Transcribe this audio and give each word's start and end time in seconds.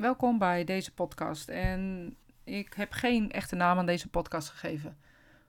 welkom 0.00 0.38
bij 0.38 0.64
deze 0.64 0.92
podcast. 0.92 1.48
En 1.48 2.14
ik 2.44 2.72
heb 2.72 2.92
geen 2.92 3.30
echte 3.30 3.56
naam 3.56 3.78
aan 3.78 3.86
deze 3.86 4.08
podcast 4.08 4.48
gegeven, 4.48 4.96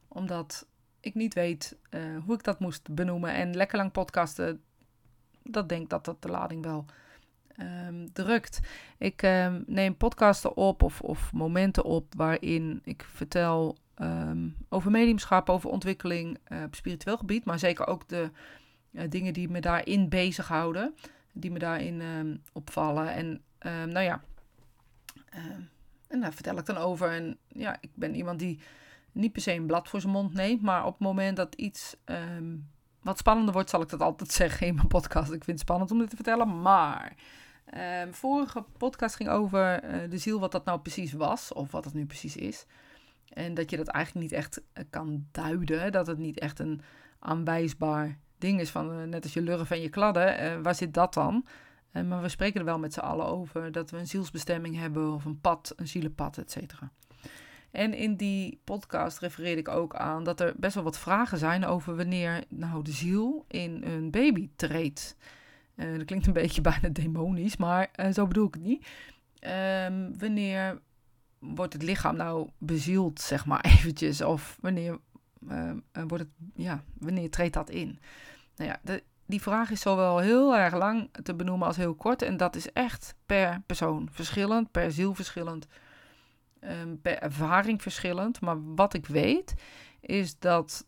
omdat 0.08 0.68
ik 1.00 1.16
niet 1.16 1.34
weet 1.34 1.78
eh, 1.90 2.02
hoe 2.26 2.36
ik 2.36 2.44
dat 2.44 2.60
moest 2.60 2.94
benoemen. 2.94 3.34
En 3.34 3.56
lekker 3.56 3.78
lang 3.78 3.92
podcasten, 3.92 4.62
dat 5.44 5.70
denk 5.70 5.90
dat 5.90 6.06
dat 6.06 6.22
de 6.22 6.30
lading 6.30 6.64
wel 6.64 6.86
um, 7.60 8.14
drukt. 8.14 8.60
Ik 8.98 9.22
um, 9.22 9.64
neem 9.68 9.98
podcasten 9.98 10.58
op 10.58 10.84
of, 10.84 11.02
of, 11.02 11.34
momenten 11.34 11.84
op 11.84 12.14
waarin 12.16 12.82
ik 12.84 13.04
vertel 13.04 13.78
um, 14.02 14.56
over 14.70 14.92
mediumschap, 14.92 15.50
over 15.50 15.70
ontwikkeling 15.70 16.38
uh, 16.48 16.64
op 16.64 16.76
spiritueel 16.76 17.18
gebied, 17.18 17.46
maar 17.46 17.60
zeker 17.60 17.88
ook 17.88 18.08
de 18.08 18.32
uh, 18.92 19.04
dingen 19.10 19.34
die 19.34 19.50
me 19.50 19.62
daarin 19.62 20.10
bezighouden, 20.10 20.96
die 21.34 21.52
me 21.52 21.60
daarin 21.60 22.02
opvallen. 22.54 23.14
En 23.14 23.42
nou 23.92 24.00
ja, 24.00 24.22
daar 26.22 26.34
vertel 26.34 26.58
ik 26.58 26.66
dan 26.66 26.78
over. 26.78 27.10
En 27.10 27.38
ja, 27.48 27.78
ik 27.82 27.90
ben 27.94 28.16
iemand 28.16 28.40
die 28.40 28.60
niet 29.12 29.32
per 29.32 29.42
se 29.42 29.54
een 29.54 29.66
blad 29.66 29.90
voor 29.90 30.02
zijn 30.02 30.14
mond 30.14 30.34
neemt, 30.34 30.62
maar 30.62 30.86
op 30.86 30.94
het 30.94 31.02
moment 31.02 31.38
dat 31.38 31.56
iets 31.56 31.96
wat 33.02 33.18
spannender 33.18 33.54
wordt, 33.54 33.70
zal 33.70 33.82
ik 33.82 33.90
dat 33.90 34.02
altijd 34.02 34.32
zeggen 34.42 34.68
in 34.68 34.76
mijn 34.76 34.88
podcast. 34.88 35.32
Ik 35.32 35.44
vind 35.44 35.58
het 35.58 35.60
spannend 35.60 35.92
om 35.92 36.00
dit 36.00 36.10
te 36.10 36.16
vertellen, 36.16 36.62
maar 36.62 37.16
Um, 37.78 38.14
vorige 38.14 38.66
podcast 38.78 39.16
ging 39.16 39.30
over 39.30 39.84
uh, 39.84 40.10
de 40.10 40.18
ziel, 40.18 40.40
wat 40.40 40.52
dat 40.52 40.66
nou 40.66 40.80
precies 40.80 41.14
was, 41.14 41.54
of 41.54 41.72
wat 41.72 41.86
het 41.86 41.94
nu 41.94 42.06
precies 42.06 42.36
is. 42.36 42.66
En 43.30 43.54
dat 43.54 43.70
je 43.70 43.78
dat 43.78 43.88
eigenlijk 43.88 44.26
niet 44.26 44.40
echt 44.40 44.62
uh, 44.74 44.84
kan 44.90 45.28
duiden, 45.32 45.92
dat 45.92 46.08
het 46.08 46.18
niet 46.18 46.40
echt 46.40 46.60
een 46.60 46.82
aanwijsbaar 47.20 48.18
ding 48.38 48.60
is 48.60 48.70
van 48.70 49.00
uh, 49.00 49.04
net 49.04 49.24
als 49.24 49.34
je 49.34 49.42
lurven 49.42 49.76
en 49.76 49.82
je 49.82 49.90
kladden. 49.90 50.64
waar 50.64 50.76
zit 50.76 50.94
dat 50.94 51.14
dan? 51.14 51.46
Maar 51.92 52.22
we 52.22 52.30
spreken 52.30 52.60
er 52.60 52.66
wel 52.66 52.80
met 52.80 52.94
z'n 52.94 53.00
allen 53.00 53.26
over 53.26 53.72
dat 53.72 53.90
we 53.90 53.98
een 53.98 54.08
zielsbestemming 54.08 54.76
hebben, 54.76 55.14
of 55.14 55.26
een 55.26 55.42
pad, 55.42 55.74
een 55.76 55.88
zielenpad, 55.88 56.38
et 56.38 56.52
cetera. 56.52 56.92
En 57.72 57.94
in 57.94 58.16
die 58.16 58.60
podcast 58.64 59.20
refereerde 59.20 59.60
ik 59.60 59.68
ook 59.68 59.96
aan 59.96 60.24
dat 60.24 60.40
er 60.40 60.54
best 60.58 60.76
wel 60.76 60.84
wat 60.84 61.00
vragen 61.00 61.38
zijn 61.38 61.66
over 61.66 61.96
wanneer 61.96 62.44
nou 62.50 62.84
de 62.84 62.92
ziel 62.92 63.46
in 63.48 63.84
een 63.84 64.12
baby 64.12 64.50
treedt. 64.56 65.16
Uh, 65.76 65.98
dat 65.98 66.06
klinkt 66.06 66.28
een 66.28 66.34
beetje 66.44 66.62
bijna 66.62 66.90
demonisch, 66.90 67.58
maar 67.58 67.90
uh, 67.96 68.12
zo 68.12 68.28
bedoel 68.28 68.48
ik 68.48 68.54
het 68.54 68.64
niet. 68.64 68.88
Um, 69.88 70.18
wanneer 70.20 70.82
wordt 71.40 71.74
het 71.74 71.84
lichaam 71.84 72.16
nou 72.16 72.50
bezield, 72.58 73.22
zeg 73.22 73.46
maar 73.46 73.62
eventjes? 73.76 74.22
Of 74.22 74.58
wanneer, 74.62 75.00
uh, 75.50 75.72
wordt 75.94 76.24
het, 76.24 76.34
ja, 76.56 76.84
wanneer 76.94 77.30
treedt 77.30 77.54
dat 77.54 77.70
in? 77.70 78.00
Nou 78.56 78.70
ja, 78.70 78.80
de, 78.84 79.04
die 79.26 79.42
vraag 79.42 79.70
is 79.72 79.82
zowel 79.82 80.18
heel 80.18 80.56
erg 80.58 80.74
lang 80.76 81.10
te 81.24 81.36
benoemen 81.36 81.68
als 81.68 81.78
heel 81.78 81.96
kort. 81.96 82.22
En 82.22 82.38
dat 82.38 82.56
is 82.56 82.72
echt 82.72 83.16
per 83.26 83.62
persoon 83.66 84.10
verschillend, 84.12 84.72
per 84.72 84.92
ziel 84.92 85.14
verschillend, 85.14 85.68
um, 86.62 87.02
per 87.02 87.18
ervaring 87.18 87.82
verschillend. 87.82 88.42
Maar 88.42 88.76
wat 88.76 88.94
ik 88.94 89.06
weet, 89.06 89.54
is 90.00 90.40
dat 90.40 90.86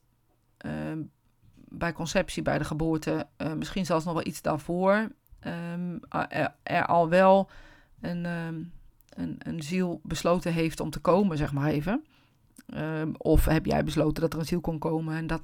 um, 0.66 1.11
bij 1.56 1.94
conceptie, 1.94 2.44
bij 2.44 2.58
de 2.58 2.64
geboorte, 2.64 3.28
uh, 3.38 3.54
misschien 3.54 3.86
zelfs 3.86 4.06
nog 4.06 4.14
wel 4.14 4.26
iets 4.26 4.42
daarvoor, 4.42 5.09
um, 5.73 6.00
er, 6.64 6.86
al 6.86 7.09
wel 7.09 7.50
een, 8.02 8.26
een, 8.26 8.72
een, 9.39 9.61
ziel 9.61 10.00
besloten 10.04 10.54
heeft 10.54 10.80
om 10.80 10.89
te 10.89 11.00
komen, 11.00 11.38
zeg 11.38 11.54
maar 11.54 11.70
even. 11.70 12.06
Of 13.17 13.45
heb 13.45 13.66
jij 13.66 13.84
besloten 13.84 14.22
dat 14.22 14.34
er 14.34 14.39
een 14.39 14.45
ziel 14.45 14.61
kon 14.61 14.80
komen 14.80 15.16
en 15.16 15.28
dat 15.28 15.42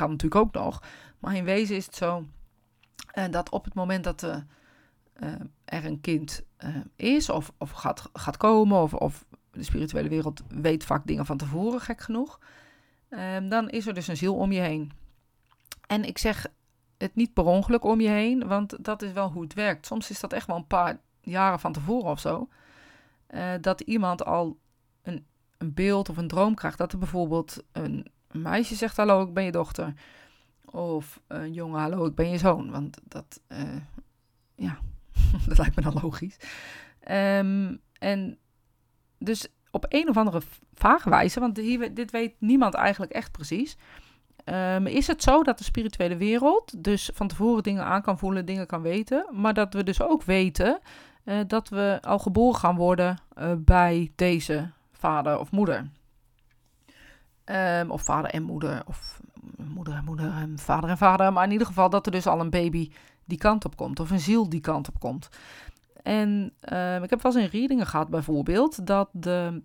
kan 0.00 0.10
natuurlijk 0.10 0.40
ook 0.40 0.54
nog. 0.54 0.82
Maar 1.18 1.36
in 1.36 1.44
wezen 1.44 1.76
is 1.76 1.86
het 1.86 1.94
zo 1.94 2.26
uh, 3.14 3.24
dat 3.30 3.50
op 3.50 3.64
het 3.64 3.74
moment 3.74 4.04
dat 4.04 4.22
uh, 4.22 4.36
er 5.64 5.84
een 5.84 6.00
kind 6.00 6.42
is 6.96 7.30
of, 7.30 7.52
of 7.58 7.70
gaat, 7.70 8.08
gaat 8.12 8.36
komen, 8.36 8.82
of, 8.82 8.94
of 8.94 9.24
de 9.50 9.62
spirituele 9.62 10.08
wereld 10.08 10.42
weet 10.48 10.84
vaak 10.84 11.06
dingen 11.06 11.26
van 11.26 11.36
tevoren, 11.36 11.80
gek 11.80 12.00
genoeg, 12.00 12.40
dan 13.48 13.70
is 13.70 13.86
er 13.86 13.94
dus 13.94 14.08
een 14.08 14.16
ziel 14.16 14.34
om 14.34 14.52
je 14.52 14.60
heen. 14.60 14.92
En 15.86 16.04
ik 16.04 16.18
zeg 16.18 16.46
het 16.98 17.14
niet 17.14 17.32
per 17.32 17.44
ongeluk 17.44 17.84
om 17.84 18.00
je 18.00 18.08
heen, 18.08 18.46
want 18.46 18.84
dat 18.84 19.02
is 19.02 19.12
wel 19.12 19.30
hoe 19.30 19.42
het 19.42 19.54
werkt. 19.54 19.86
Soms 19.86 20.10
is 20.10 20.20
dat 20.20 20.32
echt 20.32 20.46
wel 20.46 20.56
een 20.56 20.66
paar 20.66 21.00
jaren 21.20 21.60
van 21.60 21.72
tevoren 21.72 22.10
of 22.10 22.20
zo. 22.20 22.48
Dat 23.60 23.80
iemand 23.80 24.24
al 24.24 24.58
een, 25.02 25.26
een 25.58 25.74
beeld 25.74 26.08
of 26.08 26.16
een 26.16 26.28
droom 26.28 26.54
krijgt. 26.54 26.78
Dat 26.78 26.92
er 26.92 26.98
bijvoorbeeld 26.98 27.62
een, 27.72 28.06
een, 28.30 28.42
meisje 28.42 28.74
zegt: 28.74 28.96
Hallo, 28.96 29.22
ik 29.22 29.34
ben 29.34 29.44
je 29.44 29.52
dochter. 29.52 29.94
Of 30.64 31.20
een 31.26 31.52
jongen: 31.52 31.80
Hallo, 31.80 32.06
ik 32.06 32.14
ben 32.14 32.30
je 32.30 32.38
zoon. 32.38 32.70
Want 32.70 32.98
dat, 33.04 33.40
uh, 33.48 33.76
ja, 34.54 34.78
dat 35.48 35.58
lijkt 35.58 35.76
me 35.76 35.82
dan 35.82 35.98
logisch. 36.02 36.36
Um, 37.10 37.80
en 37.98 38.38
dus 39.18 39.48
op 39.70 39.86
een 39.88 40.08
of 40.08 40.16
andere 40.16 40.40
vage 40.74 41.10
wijze, 41.10 41.40
want 41.40 41.56
hier, 41.56 41.94
dit 41.94 42.10
weet 42.10 42.34
niemand 42.38 42.74
eigenlijk 42.74 43.12
echt 43.12 43.32
precies. 43.32 43.76
Um, 44.44 44.86
is 44.86 45.06
het 45.06 45.22
zo 45.22 45.42
dat 45.42 45.58
de 45.58 45.64
spirituele 45.64 46.16
wereld 46.16 46.84
dus 46.84 47.10
van 47.14 47.28
tevoren 47.28 47.62
dingen 47.62 47.84
aan 47.84 48.02
kan 48.02 48.18
voelen, 48.18 48.46
dingen 48.46 48.66
kan 48.66 48.82
weten, 48.82 49.26
maar 49.30 49.54
dat 49.54 49.74
we 49.74 49.82
dus 49.82 50.02
ook 50.02 50.22
weten 50.22 50.80
uh, 51.24 51.40
dat 51.46 51.68
we 51.68 51.98
al 52.00 52.18
geboren 52.18 52.60
gaan 52.60 52.76
worden 52.76 53.18
bij 53.58 54.12
deze 54.14 54.70
vader 54.92 55.38
of 55.38 55.50
moeder? 55.50 55.90
Um, 57.50 57.90
of 57.90 58.02
vader 58.02 58.30
en 58.30 58.42
moeder, 58.42 58.82
of 58.86 59.20
moeder 59.56 59.94
en 59.94 60.04
moeder 60.04 60.32
en 60.32 60.58
vader 60.58 60.90
en 60.90 60.98
vader, 60.98 61.32
maar 61.32 61.44
in 61.44 61.52
ieder 61.52 61.66
geval 61.66 61.90
dat 61.90 62.06
er 62.06 62.12
dus 62.12 62.26
al 62.26 62.40
een 62.40 62.50
baby 62.50 62.90
die 63.24 63.38
kant 63.38 63.64
op 63.64 63.76
komt, 63.76 64.00
of 64.00 64.10
een 64.10 64.20
ziel 64.20 64.48
die 64.48 64.60
kant 64.60 64.88
op 64.88 65.00
komt. 65.00 65.28
En 66.02 66.52
um, 66.72 67.02
ik 67.02 67.10
heb 67.10 67.22
wel 67.22 67.32
eens 67.34 67.42
in 67.42 67.60
readingen 67.60 67.86
gehad 67.86 68.08
bijvoorbeeld 68.08 68.86
dat 68.86 69.08
de. 69.12 69.62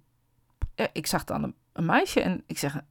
Ik 0.91 1.07
zag 1.07 1.23
dan 1.23 1.53
een, 1.73 1.85
meisje 1.85 2.21
en 2.21 2.43
ik 2.47 2.57
zeg, 2.57 2.81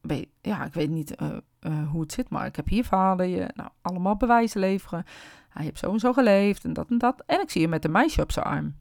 ja, 0.40 0.64
ik 0.64 0.72
weet 0.72 0.90
niet. 0.90 1.22
Uh, 1.22 1.28
uh, 1.60 1.90
hoe 1.90 2.00
het 2.00 2.12
zit, 2.12 2.28
maar 2.28 2.46
ik 2.46 2.56
heb 2.56 2.68
hier 2.68 2.84
vader 2.84 3.26
je, 3.26 3.50
nou, 3.54 3.70
allemaal 3.82 4.16
bewijzen 4.16 4.60
leveren. 4.60 5.04
Hij 5.48 5.64
heeft 5.64 5.78
zo 5.78 5.92
en 5.92 5.98
zo 5.98 6.12
geleefd 6.12 6.64
en 6.64 6.72
dat 6.72 6.90
en 6.90 6.98
dat. 6.98 7.22
En 7.26 7.40
ik 7.40 7.50
zie 7.50 7.60
je 7.60 7.68
met 7.68 7.84
een 7.84 7.90
meisje 7.90 8.22
op 8.22 8.32
zijn 8.32 8.44
arm. 8.44 8.74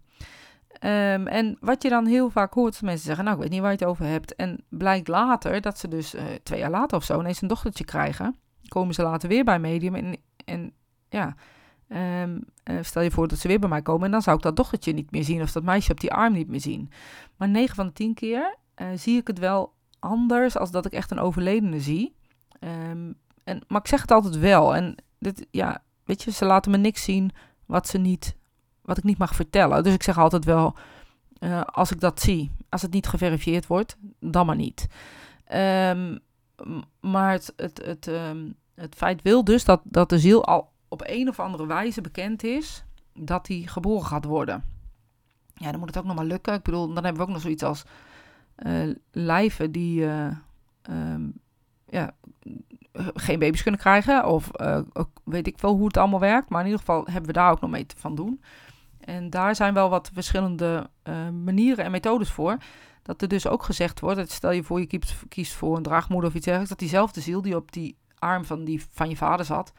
Um, 0.86 1.28
en 1.28 1.58
wat 1.60 1.84
je 1.84 1.90
dan 1.90 2.06
heel 2.06 2.30
vaak 2.30 2.54
hoort, 2.54 2.82
mensen 2.82 3.06
zeggen, 3.06 3.24
nou, 3.24 3.36
ik 3.36 3.44
weet 3.44 3.52
niet 3.52 3.62
waar 3.62 3.72
je 3.72 3.78
het 3.78 3.86
over 3.86 4.06
hebt. 4.06 4.36
En 4.36 4.64
blijkt 4.70 5.08
later 5.08 5.62
dat 5.62 5.80
ze 5.80 5.88
dus 5.88 6.16
uh, 6.16 6.24
twee 6.44 6.60
jaar 6.60 6.70
later 6.70 6.98
of 6.98 7.04
zo 7.04 7.20
ineens 7.20 7.42
een 7.42 7.48
dochtertje 7.48 7.86
krijgen. 7.86 8.36
Komen 8.68 8.94
ze 8.94 9.02
later 9.02 9.30
weer 9.30 9.44
bij 9.44 9.60
Medium 9.60 9.96
en, 9.96 10.18
en 10.46 10.74
ja, 11.10 11.36
um, 12.22 12.44
uh, 12.72 12.78
stel 12.82 13.02
je 13.02 13.12
voor 13.12 13.28
dat 13.28 13.40
ze 13.40 13.48
weer 13.48 13.60
bij 13.60 13.70
mij 13.70 13.82
komen 13.82 14.06
en 14.06 14.12
dan 14.12 14.22
zou 14.22 14.38
ik 14.38 14.44
dat 14.44 14.56
dochtertje 14.56 14.94
niet 14.94 15.12
meer 15.12 15.24
zien 15.24 15.42
of 15.42 15.52
dat 15.52 15.64
meisje 15.64 15.92
op 15.92 16.00
die 16.00 16.14
arm 16.14 16.34
niet 16.34 16.48
meer 16.48 16.62
zien. 16.62 16.90
Maar 17.38 17.50
9 17.50 17.76
van 17.76 17.88
de 17.88 17.94
10 17.94 18.14
keer 18.14 18.56
zie 18.96 19.18
ik 19.18 19.28
het 19.28 19.40
wel 19.40 19.74
anders 20.00 20.58
als 20.58 20.72
dat 20.72 20.86
ik 20.86 20.92
echt 20.92 21.12
een 21.12 21.20
overledene 21.20 21.80
zie. 21.80 22.16
Um, 22.60 23.16
en, 23.44 23.62
maar 23.68 23.80
ik 23.82 23.88
zeg 23.88 24.02
het 24.02 24.12
altijd 24.12 24.40
wel. 24.40 24.76
En 24.76 24.96
dit, 25.20 25.48
ja, 25.52 25.84
weet 26.04 26.24
je, 26.24 26.32
ze 26.32 26.46
laten 26.46 26.72
me 26.72 26.78
niks 26.78 27.04
zien 27.04 27.32
wat, 27.66 27.88
ze 27.88 27.98
niet, 27.98 28.36
wat 28.84 28.98
ik 28.98 29.04
niet 29.04 29.18
mag 29.18 29.36
vertellen. 29.36 29.84
Dus 29.84 29.94
ik 29.94 30.04
zeg 30.04 30.18
altijd 30.18 30.46
wel, 30.46 30.76
uh, 31.40 31.62
als 31.62 31.92
ik 31.92 32.00
dat 32.00 32.22
zie, 32.22 32.52
als 32.70 32.82
het 32.82 32.94
niet 32.94 33.08
geverifieerd 33.08 33.68
wordt, 33.68 33.98
dan 34.20 34.46
maar 34.46 34.56
niet. 34.56 34.88
Um, 35.54 36.20
maar 37.00 37.32
het, 37.32 37.54
het, 37.56 37.86
het, 37.86 38.08
um, 38.08 38.56
het 38.76 38.96
feit 38.96 39.22
wil 39.22 39.44
dus 39.44 39.66
dat, 39.66 39.82
dat 39.84 40.10
de 40.10 40.20
ziel 40.20 40.46
al 40.46 40.72
op 40.88 41.02
een 41.06 41.30
of 41.30 41.40
andere 41.40 41.66
wijze 41.66 42.02
bekend 42.02 42.44
is 42.44 42.84
dat 43.14 43.48
hij 43.48 43.64
geboren 43.66 44.06
gaat 44.06 44.26
worden. 44.26 44.64
Ja, 45.56 45.72
dan 45.72 45.80
moet 45.80 45.88
het 45.88 45.98
ook 45.98 46.06
nog 46.06 46.16
maar 46.16 46.26
lukken. 46.26 46.54
Ik 46.54 46.64
bedoel, 46.64 46.94
dan 46.94 47.04
hebben 47.04 47.22
we 47.22 47.28
ook 47.28 47.34
nog 47.34 47.42
zoiets 47.42 47.64
als 47.64 47.84
uh, 48.58 48.96
lijven 49.12 49.72
die 49.72 50.02
uh, 50.02 50.28
um, 50.90 51.34
ja, 51.86 52.12
geen 53.14 53.40
baby's 53.40 53.62
kunnen 53.62 53.80
krijgen. 53.80 54.26
Of 54.26 54.52
weet 55.24 55.48
ik 55.48 55.58
wel 55.58 55.76
hoe 55.76 55.88
het 55.88 55.98
allemaal 55.98 56.20
werkt. 56.20 56.50
Maar 56.50 56.60
in 56.60 56.66
ieder 56.66 56.80
geval 56.80 57.06
hebben 57.06 57.26
we 57.26 57.34
daar 57.34 57.52
ook 57.52 57.62
nog 57.62 57.70
mee 57.70 57.86
te 57.86 57.96
van 57.98 58.16
doen. 58.16 58.42
En 59.06 59.30
daar 59.30 59.56
zijn 59.56 59.74
wel 59.74 59.90
wat 59.90 60.10
verschillende 60.14 60.90
uh, 61.04 61.30
manieren 61.30 61.86
en 61.86 61.92
methodes 61.92 62.30
voor. 62.30 62.58
Dat 63.02 63.22
er 63.22 63.28
dus 63.28 63.48
ook 63.48 63.64
gezegd 63.64 64.00
wordt, 64.00 64.18
dat 64.18 64.32
stel 64.32 64.52
je 64.52 64.64
voor 64.64 64.80
je 64.80 64.86
kiest, 64.86 65.16
kiest 65.30 65.54
voor 65.54 65.78
een 65.78 65.84
draagmoeder 65.84 66.30
of 66.30 66.36
iets 66.36 66.46
dergelijks, 66.46 66.78
dat 66.78 66.90
diezelfde 66.90 67.22
ziel 67.22 67.42
die 67.42 67.56
op 67.56 67.72
die 67.72 67.98
arm 68.20 68.46
van, 68.46 68.64
die, 68.64 68.86
van 68.92 69.10
je 69.10 69.16
vader 69.16 69.46
zat, 69.46 69.74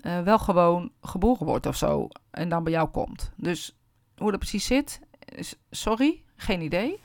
uh, 0.00 0.20
wel 0.20 0.38
gewoon 0.38 0.90
geboren 1.00 1.46
wordt 1.46 1.66
of 1.66 1.76
zo. 1.76 2.08
En 2.30 2.48
dan 2.48 2.64
bij 2.64 2.72
jou 2.72 2.88
komt. 2.88 3.32
Dus 3.36 3.78
hoe 4.16 4.30
dat 4.30 4.40
precies 4.40 4.66
zit, 4.66 5.00
sorry, 5.70 6.22
geen 6.36 6.60
idee. 6.60 7.00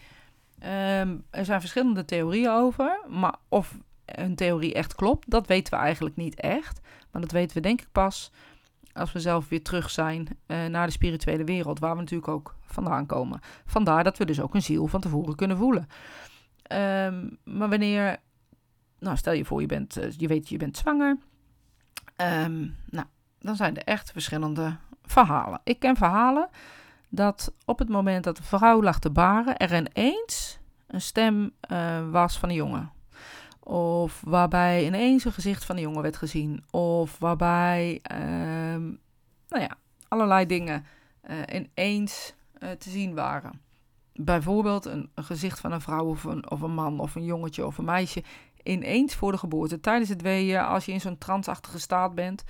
Um, 0.64 1.24
er 1.30 1.46
zijn 1.46 1.60
verschillende 1.60 2.06
theorieën 2.06 2.50
over. 2.50 3.06
Maar 3.08 3.36
of 3.50 3.78
een 4.06 4.36
theorie 4.36 4.74
echt 4.74 4.96
klopt, 4.96 5.30
dat 5.30 5.48
weten 5.48 5.74
we 5.74 5.80
eigenlijk 5.80 6.16
niet 6.16 6.36
echt. 6.36 6.82
Maar 7.12 7.22
dat 7.22 7.32
weten 7.32 7.56
we 7.56 7.62
denk 7.62 7.82
ik 7.82 7.92
pas 7.92 8.32
als 8.94 9.12
we 9.12 9.20
zelf 9.20 9.50
weer 9.50 9.64
terug 9.64 9.90
zijn 9.90 10.28
uh, 10.48 10.66
naar 10.66 10.86
de 10.86 10.92
spirituele 10.92 11.44
wereld, 11.44 11.80
waar 11.80 11.94
we 11.96 12.02
natuurlijk 12.02 12.32
ook 12.32 12.56
vandaan 12.66 13.06
komen. 13.06 13.40
Vandaar 13.66 14.04
dat 14.04 14.18
we 14.18 14.26
dus 14.26 14.42
ook 14.42 14.54
een 14.54 14.62
ziel 14.62 14.88
van 14.88 15.02
tevoren 15.02 15.36
kunnen 15.36 15.58
voelen. 15.58 15.88
Um, 16.72 17.38
maar 17.44 17.70
wanneer, 17.70 18.18
nou 19.00 19.18
stel 19.18 19.34
je 19.34 19.46
voor 19.46 19.62
je 19.62 19.68
bent, 19.68 19.98
uh, 19.98 20.12
je 20.12 20.28
weet 20.28 20.50
je 20.50 20.58
bent 20.58 20.78
zwanger, 20.78 21.18
um, 22.18 22.76
nou, 22.90 23.06
dan 23.40 23.56
zijn 23.56 23.78
er 23.78 23.84
echt 23.84 24.12
verschillende 24.12 24.78
verhalen. 25.04 25.62
Ik 25.64 25.80
ken 25.80 25.96
verhalen 25.96 26.50
dat 27.10 27.54
op 27.66 27.80
het 27.80 27.90
moment 27.90 28.24
dat 28.24 28.38
de 28.38 28.44
vrouw 28.44 28.82
lag 28.82 29.00
te 29.00 29.10
baren, 29.10 29.58
er 29.58 29.76
ineens 29.76 30.60
een 30.88 31.02
stem 31.02 31.52
uh, 31.72 32.10
was 32.10 32.38
van 32.38 32.50
een 32.50 32.56
jongen. 32.56 32.92
Of 33.64 34.22
waarbij 34.26 34.86
ineens 34.86 35.26
een 35.26 35.32
gezicht 35.32 35.66
van 35.66 35.76
een 35.76 35.82
jongen 35.82 36.02
werd 36.02 36.18
gezien. 36.18 36.64
Of 36.72 37.20
waarbij, 37.20 38.00
ehm, 38.02 38.84
nou 39.48 39.62
ja, 39.62 39.78
allerlei 40.08 40.46
dingen 40.46 40.86
uh, 41.30 41.38
ineens 41.54 42.34
uh, 42.60 42.70
te 42.70 42.90
zien 42.90 43.14
waren. 43.14 43.62
Bijvoorbeeld 44.14 44.86
een, 44.86 45.10
gezicht 45.16 45.60
van 45.60 45.72
een 45.72 45.82
vrouw 45.82 46.06
of 46.06 46.24
een, 46.24 46.52
of 46.52 46.62
een 46.62 46.74
man 46.74 47.00
of 47.00 47.16
een 47.16 47.26
jongetje 47.26 47.66
of 47.66 47.78
een 47.78 47.86
meisje 47.86 48.24
ineens 48.64 49.16
voor 49.16 49.32
de 49.32 49.38
geboorte. 49.38 49.80
Tijdens 49.80 50.10
het 50.10 50.22
weeën, 50.22 50.60
als 50.60 50.86
je 50.86 50.92
in 50.92 51.02
zo'n 51.02 51.18
transachtige 51.18 51.80
staat 51.80 52.16
bent, 52.16 52.44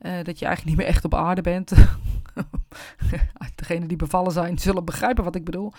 uh, 0.00 0.22
dat 0.22 0.38
je 0.38 0.46
eigenlijk 0.46 0.64
niet 0.64 0.76
meer 0.76 0.94
echt 0.94 1.04
op 1.04 1.14
aarde 1.14 1.40
bent. 1.40 1.72
Degenen 3.54 3.88
die 3.88 3.96
bevallen 3.96 4.32
zijn 4.32 4.58
zullen 4.58 4.84
begrijpen 4.84 5.24
wat 5.24 5.34
ik 5.34 5.44
bedoel. 5.44 5.72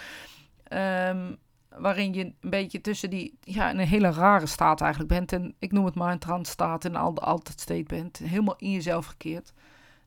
Um, 0.73 1.37
waarin 1.77 2.13
je 2.13 2.23
een 2.23 2.49
beetje 2.49 2.81
tussen 2.81 3.09
die, 3.09 3.37
ja, 3.39 3.69
in 3.69 3.79
een 3.79 3.87
hele 3.87 4.11
rare 4.11 4.45
staat 4.45 4.81
eigenlijk 4.81 5.11
bent. 5.13 5.31
En 5.31 5.55
ik 5.59 5.71
noem 5.71 5.85
het 5.85 5.95
maar 5.95 6.11
een 6.11 6.19
transstaat 6.19 6.85
en 6.85 6.95
al, 6.95 7.17
altijd 7.19 7.59
state 7.59 7.83
bent. 7.87 8.17
Helemaal 8.17 8.55
in 8.57 8.71
jezelf 8.71 9.05
gekeerd. 9.05 9.53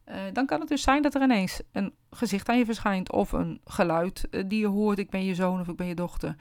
Uh, 0.09 0.15
dan 0.33 0.47
kan 0.47 0.61
het 0.61 0.69
dus 0.69 0.83
zijn 0.83 1.03
dat 1.03 1.15
er 1.15 1.23
ineens 1.23 1.61
een 1.73 1.95
gezicht 2.11 2.49
aan 2.49 2.59
je 2.59 2.65
verschijnt. 2.65 3.13
Of 3.13 3.33
een 3.33 3.61
geluid 3.65 4.29
uh, 4.31 4.45
die 4.47 4.61
je 4.61 4.67
hoort. 4.67 4.99
Ik 4.99 5.11
ben 5.11 5.25
je 5.25 5.35
zoon 5.35 5.61
of 5.61 5.69
ik 5.69 5.77
ben 5.77 5.87
je 5.87 5.95
dochter. 5.95 6.37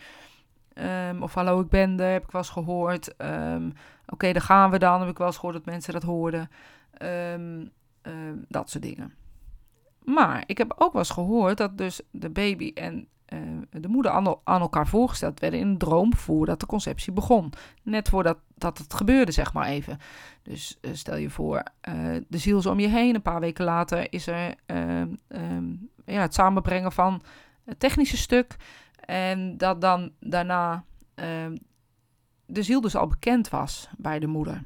Um, 1.10 1.24
of 1.24 1.34
hallo, 1.34 1.60
ik 1.60 1.70
ben 1.70 2.00
er, 2.00 2.12
heb 2.12 2.24
ik 2.24 2.31
wel 2.31 2.42
eens 2.42 2.50
gehoord. 2.52 3.14
Um, 3.18 3.74
Oké, 4.08 4.31
daar 4.31 4.42
gaan 4.42 4.72
we 4.72 4.78
dan. 4.78 5.00
Heb 5.00 5.10
ik 5.10 5.18
wel 5.18 5.28
eens 5.28 5.36
gehoord 5.36 5.56
dat 5.56 5.66
mensen 5.66 5.94
dat 5.94 6.04
hoorden. 6.04 6.50
Um, 7.02 7.72
dat 8.48 8.70
soort 8.70 8.84
dingen. 8.84 9.14
Maar 10.04 10.44
ik 10.46 10.58
heb 10.58 10.74
ook 10.78 10.92
wel 10.92 11.02
eens 11.02 11.10
gehoord 11.10 11.58
dat 11.58 11.78
dus 11.78 12.02
de 12.12 12.30
baby 12.30 12.72
en 12.74 13.08
de 13.70 13.88
moeder 13.88 14.12
aan, 14.12 14.36
aan, 14.44 14.62
elkaar 14.62 14.88
voorgesteld 14.88 15.40
werden 15.40 15.60
in 15.60 15.68
een 15.68 15.78
droom 15.78 16.16
voordat 16.16 16.60
de 16.60 16.66
conceptie 16.66 17.14
begon. 17.14 17.54
Net 17.84 18.10
voordat 18.10 18.38
dat 18.56 18.78
het 18.78 18.94
gebeurde, 18.94 19.32
zeg 19.32 19.54
maar 19.54 19.68
even. 19.68 19.98
Dus 20.44 20.78
uh, 20.82 20.92
stel 20.94 21.16
je 21.16 21.30
voor, 21.30 21.64
uh, 21.90 22.16
de 22.28 22.38
ziel 22.38 22.58
is 22.58 22.66
om 22.66 22.80
je 22.80 22.88
heen. 22.88 23.16
Een 23.16 23.22
paar 23.22 23.40
weken 23.40 23.66
later 23.66 24.14
is 24.14 24.28
er 24.28 24.56
ehm, 24.66 25.08
ja, 26.06 26.22
het 26.22 26.34
samenbrengen 26.34 26.92
van 26.92 27.22
het 27.64 27.80
technische 27.80 28.18
stuk. 28.18 28.56
En 29.06 29.58
dat 29.58 29.82
dan 29.82 30.12
daarna 30.20 30.84
ehm, 31.16 31.56
de 32.46 32.64
ziel 32.64 32.82
dus 32.82 32.96
al 32.96 33.08
bekend 33.08 33.50
was 33.50 33.90
bij 33.98 34.20
de 34.20 34.28
moeder. 34.28 34.64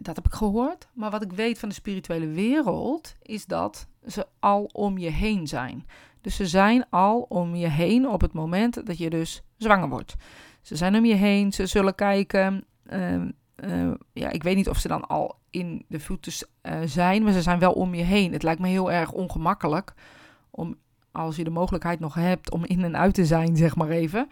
Dat 0.00 0.16
heb 0.16 0.26
ik 0.26 0.32
gehoord. 0.32 0.88
Maar 0.92 1.10
wat 1.10 1.22
ik 1.22 1.32
weet 1.32 1.58
van 1.58 1.68
de 1.68 1.74
spirituele 1.74 2.26
wereld 2.26 3.16
is 3.22 3.46
dat 3.46 3.86
ze 4.06 4.26
al 4.38 4.64
om 4.64 4.98
je 4.98 5.10
heen 5.10 5.46
zijn. 5.46 5.86
Dus 6.20 6.36
ze 6.36 6.46
zijn 6.46 6.84
al 6.90 7.20
om 7.28 7.54
je 7.54 7.68
heen 7.68 8.08
op 8.08 8.20
het 8.20 8.32
moment 8.32 8.86
dat 8.86 8.98
je 8.98 9.10
dus 9.10 9.42
zwanger 9.56 9.88
wordt. 9.88 10.14
Ze 10.62 10.76
zijn 10.76 10.96
om 10.96 11.04
je 11.04 11.14
heen, 11.14 11.52
ze 11.52 11.66
zullen 11.66 11.94
kijken. 11.94 12.64
Uh, 12.92 13.14
uh, 13.64 13.92
ja, 14.12 14.30
ik 14.30 14.42
weet 14.42 14.56
niet 14.56 14.68
of 14.68 14.78
ze 14.78 14.88
dan 14.88 15.06
al 15.06 15.38
in 15.50 15.84
de 15.88 16.00
voeten 16.00 16.32
uh, 16.62 16.78
zijn, 16.84 17.22
maar 17.22 17.32
ze 17.32 17.42
zijn 17.42 17.58
wel 17.58 17.72
om 17.72 17.94
je 17.94 18.02
heen. 18.02 18.32
Het 18.32 18.42
lijkt 18.42 18.60
me 18.60 18.68
heel 18.68 18.92
erg 18.92 19.12
ongemakkelijk 19.12 19.94
om, 20.50 20.76
als 21.12 21.36
je 21.36 21.44
de 21.44 21.50
mogelijkheid 21.50 22.00
nog 22.00 22.14
hebt 22.14 22.50
om 22.50 22.64
in 22.64 22.84
en 22.84 22.96
uit 22.96 23.14
te 23.14 23.26
zijn, 23.26 23.56
zeg 23.56 23.76
maar 23.76 23.88
even, 23.88 24.28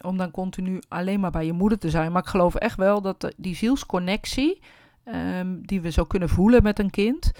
om 0.00 0.16
dan 0.16 0.30
continu 0.30 0.78
alleen 0.88 1.20
maar 1.20 1.30
bij 1.30 1.46
je 1.46 1.52
moeder 1.52 1.78
te 1.78 1.90
zijn. 1.90 2.12
Maar 2.12 2.22
ik 2.22 2.28
geloof 2.28 2.54
echt 2.54 2.76
wel 2.76 3.00
dat 3.00 3.20
de, 3.20 3.34
die 3.36 3.54
zielsconnectie, 3.54 4.60
um, 5.04 5.66
die 5.66 5.80
we 5.80 5.90
zo 5.90 6.04
kunnen 6.04 6.28
voelen 6.28 6.62
met 6.62 6.78
een 6.78 6.90
kind, 6.90 7.32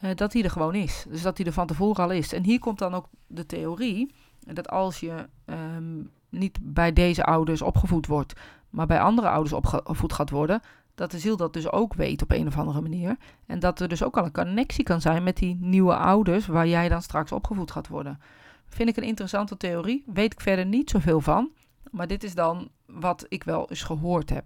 uh, 0.00 0.10
dat 0.14 0.32
die 0.32 0.44
er 0.44 0.50
gewoon 0.50 0.74
is. 0.74 1.04
Dus 1.08 1.22
dat 1.22 1.36
die 1.36 1.46
er 1.46 1.52
van 1.52 1.66
tevoren 1.66 2.04
al 2.04 2.10
is. 2.10 2.32
En 2.32 2.44
hier 2.44 2.58
komt 2.58 2.78
dan 2.78 2.94
ook 2.94 3.08
de 3.26 3.46
theorie 3.46 4.14
dat 4.54 4.68
als 4.68 5.00
je 5.00 5.28
um, 5.46 6.10
niet 6.28 6.58
bij 6.62 6.92
deze 6.92 7.24
ouders 7.24 7.62
opgevoed 7.62 8.06
wordt, 8.06 8.32
maar 8.70 8.86
bij 8.86 9.00
andere 9.00 9.28
ouders 9.28 9.52
opgevoed 9.52 10.12
gaat 10.12 10.30
worden, 10.30 10.60
dat 10.94 11.10
de 11.10 11.18
ziel 11.18 11.36
dat 11.36 11.52
dus 11.52 11.72
ook 11.72 11.94
weet 11.94 12.22
op 12.22 12.30
een 12.30 12.46
of 12.46 12.58
andere 12.58 12.80
manier. 12.80 13.16
En 13.46 13.58
dat 13.58 13.80
er 13.80 13.88
dus 13.88 14.02
ook 14.02 14.16
al 14.16 14.24
een 14.24 14.32
connectie 14.32 14.84
kan 14.84 15.00
zijn 15.00 15.22
met 15.22 15.36
die 15.36 15.56
nieuwe 15.60 15.96
ouders 15.96 16.46
waar 16.46 16.68
jij 16.68 16.88
dan 16.88 17.02
straks 17.02 17.32
opgevoed 17.32 17.70
gaat 17.70 17.88
worden. 17.88 18.20
Vind 18.68 18.88
ik 18.88 18.96
een 18.96 19.02
interessante 19.02 19.56
theorie. 19.56 20.04
Weet 20.06 20.32
ik 20.32 20.40
verder 20.40 20.66
niet 20.66 20.90
zoveel 20.90 21.20
van. 21.20 21.50
Maar 21.90 22.06
dit 22.06 22.24
is 22.24 22.34
dan 22.34 22.68
wat 22.86 23.26
ik 23.28 23.44
wel 23.44 23.70
eens 23.70 23.82
gehoord 23.82 24.30
heb. 24.30 24.44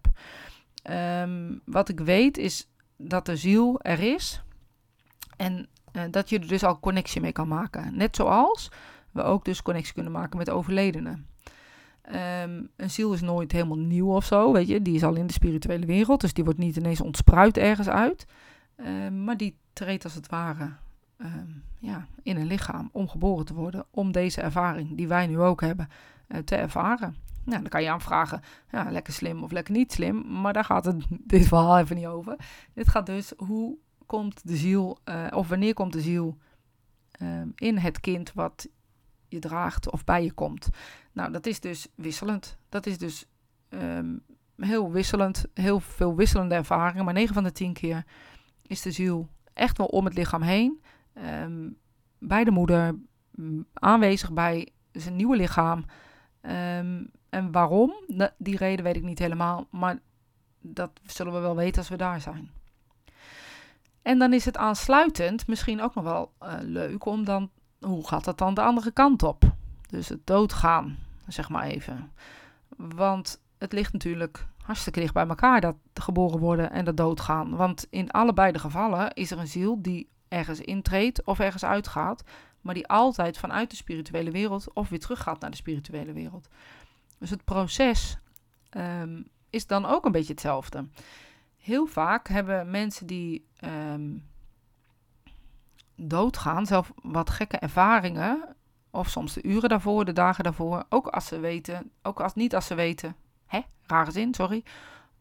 Um, 0.90 1.60
wat 1.64 1.88
ik 1.88 2.00
weet 2.00 2.38
is 2.38 2.69
dat 2.96 3.26
de 3.26 3.37
ziel 3.37 3.81
er 3.81 4.00
is. 4.00 4.43
En 5.43 5.69
uh, 5.93 6.03
dat 6.11 6.29
je 6.29 6.39
er 6.39 6.49
dus 6.49 6.65
al 6.65 6.81
connectie 6.81 7.21
mee 7.21 7.33
kan 7.33 7.49
maken. 7.49 7.97
Net 7.97 8.17
zoals 8.17 8.71
we 9.11 9.23
ook 9.23 9.44
dus 9.44 9.62
connectie 9.62 9.94
kunnen 9.94 10.12
maken 10.12 10.39
met 10.39 10.50
overledenen. 10.50 11.27
Um, 12.06 12.71
een 12.77 12.91
ziel 12.91 13.12
is 13.12 13.21
nooit 13.21 13.53
helemaal 13.53 13.79
nieuw 13.79 14.15
of 14.15 14.25
zo, 14.25 14.53
weet 14.53 14.69
je. 14.69 14.83
Die 14.83 14.94
is 14.94 15.05
al 15.05 15.15
in 15.15 15.27
de 15.27 15.33
spirituele 15.33 15.87
wereld, 15.87 16.21
dus 16.21 16.33
die 16.33 16.44
wordt 16.44 16.59
niet 16.59 16.77
ineens 16.77 17.00
ontspruit 17.00 17.56
ergens 17.56 17.89
uit. 17.89 18.27
Um, 18.77 19.25
maar 19.25 19.37
die 19.37 19.56
treedt 19.73 20.05
als 20.05 20.15
het 20.15 20.29
ware 20.29 20.71
um, 21.19 21.62
ja, 21.79 22.06
in 22.23 22.37
een 22.37 22.47
lichaam 22.47 22.88
om 22.93 23.09
geboren 23.09 23.45
te 23.45 23.55
worden. 23.55 23.85
Om 23.91 24.12
deze 24.12 24.41
ervaring, 24.41 24.97
die 24.97 25.09
wij 25.09 25.27
nu 25.27 25.41
ook 25.41 25.61
hebben, 25.61 25.88
uh, 26.29 26.38
te 26.38 26.56
ervaren. 26.56 27.17
Nou, 27.45 27.61
dan 27.61 27.71
kan 27.71 27.83
je 27.83 27.91
aanvragen, 27.91 28.41
ja, 28.71 28.91
lekker 28.91 29.12
slim 29.12 29.43
of 29.43 29.50
lekker 29.50 29.75
niet 29.75 29.93
slim. 29.93 30.41
Maar 30.41 30.53
daar 30.53 30.65
gaat 30.65 30.85
het 30.85 31.05
dit 31.35 31.47
verhaal 31.47 31.79
even 31.79 31.97
niet 31.97 32.06
over. 32.06 32.37
Dit 32.75 32.88
gaat 32.88 33.06
dus, 33.06 33.33
hoe 33.37 33.77
komt 34.12 34.49
de 34.49 34.56
ziel, 34.56 34.99
uh, 35.05 35.26
of 35.31 35.49
wanneer 35.49 35.75
komt 35.75 35.93
de 35.93 36.00
ziel 36.00 36.37
um, 37.23 37.53
in 37.55 37.79
het 37.79 38.00
kind 38.00 38.32
wat 38.32 38.69
je 39.29 39.38
draagt 39.38 39.91
of 39.91 40.05
bij 40.05 40.25
je 40.25 40.32
komt. 40.32 40.69
Nou, 41.12 41.32
dat 41.32 41.47
is 41.47 41.61
dus 41.61 41.88
wisselend. 41.94 42.59
Dat 42.69 42.87
is 42.87 42.99
dus 42.99 43.26
um, 43.69 44.23
heel 44.56 44.91
wisselend, 44.91 45.44
heel 45.55 45.81
veel 45.81 46.14
wisselende 46.14 46.55
ervaringen. 46.55 47.05
Maar 47.05 47.14
9 47.14 47.35
van 47.35 47.43
de 47.43 47.53
10 47.53 47.73
keer 47.73 48.05
is 48.67 48.82
de 48.82 48.91
ziel 48.91 49.29
echt 49.53 49.79
wel 49.79 49.87
om 49.87 50.05
het 50.05 50.14
lichaam 50.14 50.43
heen. 50.43 50.82
Um, 51.43 51.76
bij 52.19 52.44
de 52.44 52.50
moeder, 52.50 52.99
aanwezig 53.73 54.32
bij 54.32 54.69
zijn 54.93 55.17
nieuwe 55.17 55.37
lichaam. 55.37 55.85
en 57.31 57.50
waarom? 57.50 57.94
Die 58.38 58.56
reden 58.56 58.85
weet 58.85 58.97
ik 58.97 59.03
niet 59.03 59.19
helemaal. 59.19 59.67
Maar 59.70 59.99
dat 60.61 60.91
zullen 61.06 61.32
we 61.32 61.38
wel 61.38 61.56
weten 61.56 61.79
als 61.79 61.88
we 61.88 61.97
daar 61.97 62.20
zijn. 62.20 62.62
En 64.02 64.19
dan 64.19 64.32
is 64.32 64.44
het 64.44 64.56
aansluitend 64.56 65.46
misschien 65.46 65.82
ook 65.82 65.94
nog 65.94 66.04
wel 66.04 66.32
uh, 66.43 66.54
leuk 66.60 67.04
om 67.04 67.25
dan, 67.25 67.50
hoe 67.81 68.06
gaat 68.06 68.25
dat 68.25 68.38
dan 68.38 68.54
de 68.54 68.62
andere 68.62 68.90
kant 68.90 69.22
op? 69.22 69.54
Dus 69.87 70.08
het 70.08 70.26
doodgaan, 70.26 70.99
zeg 71.26 71.49
maar 71.49 71.64
even. 71.64 72.12
Want 72.76 73.40
het 73.59 73.73
ligt 73.73 73.92
natuurlijk 73.92 74.47
hartstikke 74.62 75.00
dicht 75.00 75.14
bij 75.14 75.26
elkaar, 75.26 75.61
dat 75.61 75.76
geboren 75.94 76.38
worden 76.38 76.71
en 76.71 76.85
dat 76.85 76.97
doodgaan. 76.97 77.56
Want 77.56 77.87
in 77.90 78.11
allebei 78.11 78.52
de 78.52 78.59
gevallen 78.59 79.12
is 79.12 79.30
er 79.30 79.38
een 79.38 79.47
ziel 79.47 79.82
die 79.82 80.09
ergens 80.28 80.61
intreedt 80.61 81.25
of 81.25 81.38
ergens 81.38 81.64
uitgaat, 81.64 82.25
maar 82.61 82.75
die 82.75 82.88
altijd 82.88 83.38
vanuit 83.38 83.71
de 83.71 83.76
spirituele 83.76 84.30
wereld 84.30 84.73
of 84.73 84.88
weer 84.88 85.00
teruggaat 85.00 85.40
naar 85.40 85.50
de 85.50 85.56
spirituele 85.56 86.12
wereld. 86.12 86.49
Dus 87.18 87.30
het 87.30 87.44
proces 87.44 88.18
um, 88.76 89.28
is 89.50 89.66
dan 89.66 89.87
ook 89.87 90.04
een 90.04 90.12
beetje 90.12 90.32
hetzelfde 90.32 90.87
heel 91.62 91.87
vaak 91.87 92.28
hebben 92.28 92.71
mensen 92.71 93.07
die 93.07 93.47
um, 93.64 94.25
doodgaan 95.97 96.66
zelf 96.66 96.92
wat 97.02 97.31
gekke 97.31 97.57
ervaringen. 97.57 98.57
Of 98.90 99.09
soms 99.09 99.33
de 99.33 99.42
uren 99.42 99.69
daarvoor, 99.69 100.04
de 100.04 100.12
dagen 100.12 100.45
daarvoor. 100.45 100.85
Ook 100.88 101.07
als 101.07 101.26
ze 101.26 101.38
weten, 101.38 101.90
ook 102.02 102.21
als 102.21 102.35
niet 102.35 102.54
als 102.54 102.66
ze 102.66 102.75
weten, 102.75 103.16
hè, 103.47 103.61
rare 103.87 104.11
zin, 104.11 104.35
sorry. 104.35 104.64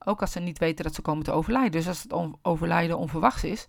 Ook 0.06 0.22
als 0.22 0.32
ze 0.32 0.40
niet 0.40 0.60
weten 0.60 0.86
dat 0.86 0.96
ze 0.96 1.02
komen 1.02 1.24
te 1.24 1.32
overlijden. 1.32 1.72
Dus 1.72 1.88
als 1.88 2.04
het 2.04 2.14
overlijden 2.42 2.98
onverwachts 2.98 3.44
is, 3.44 3.68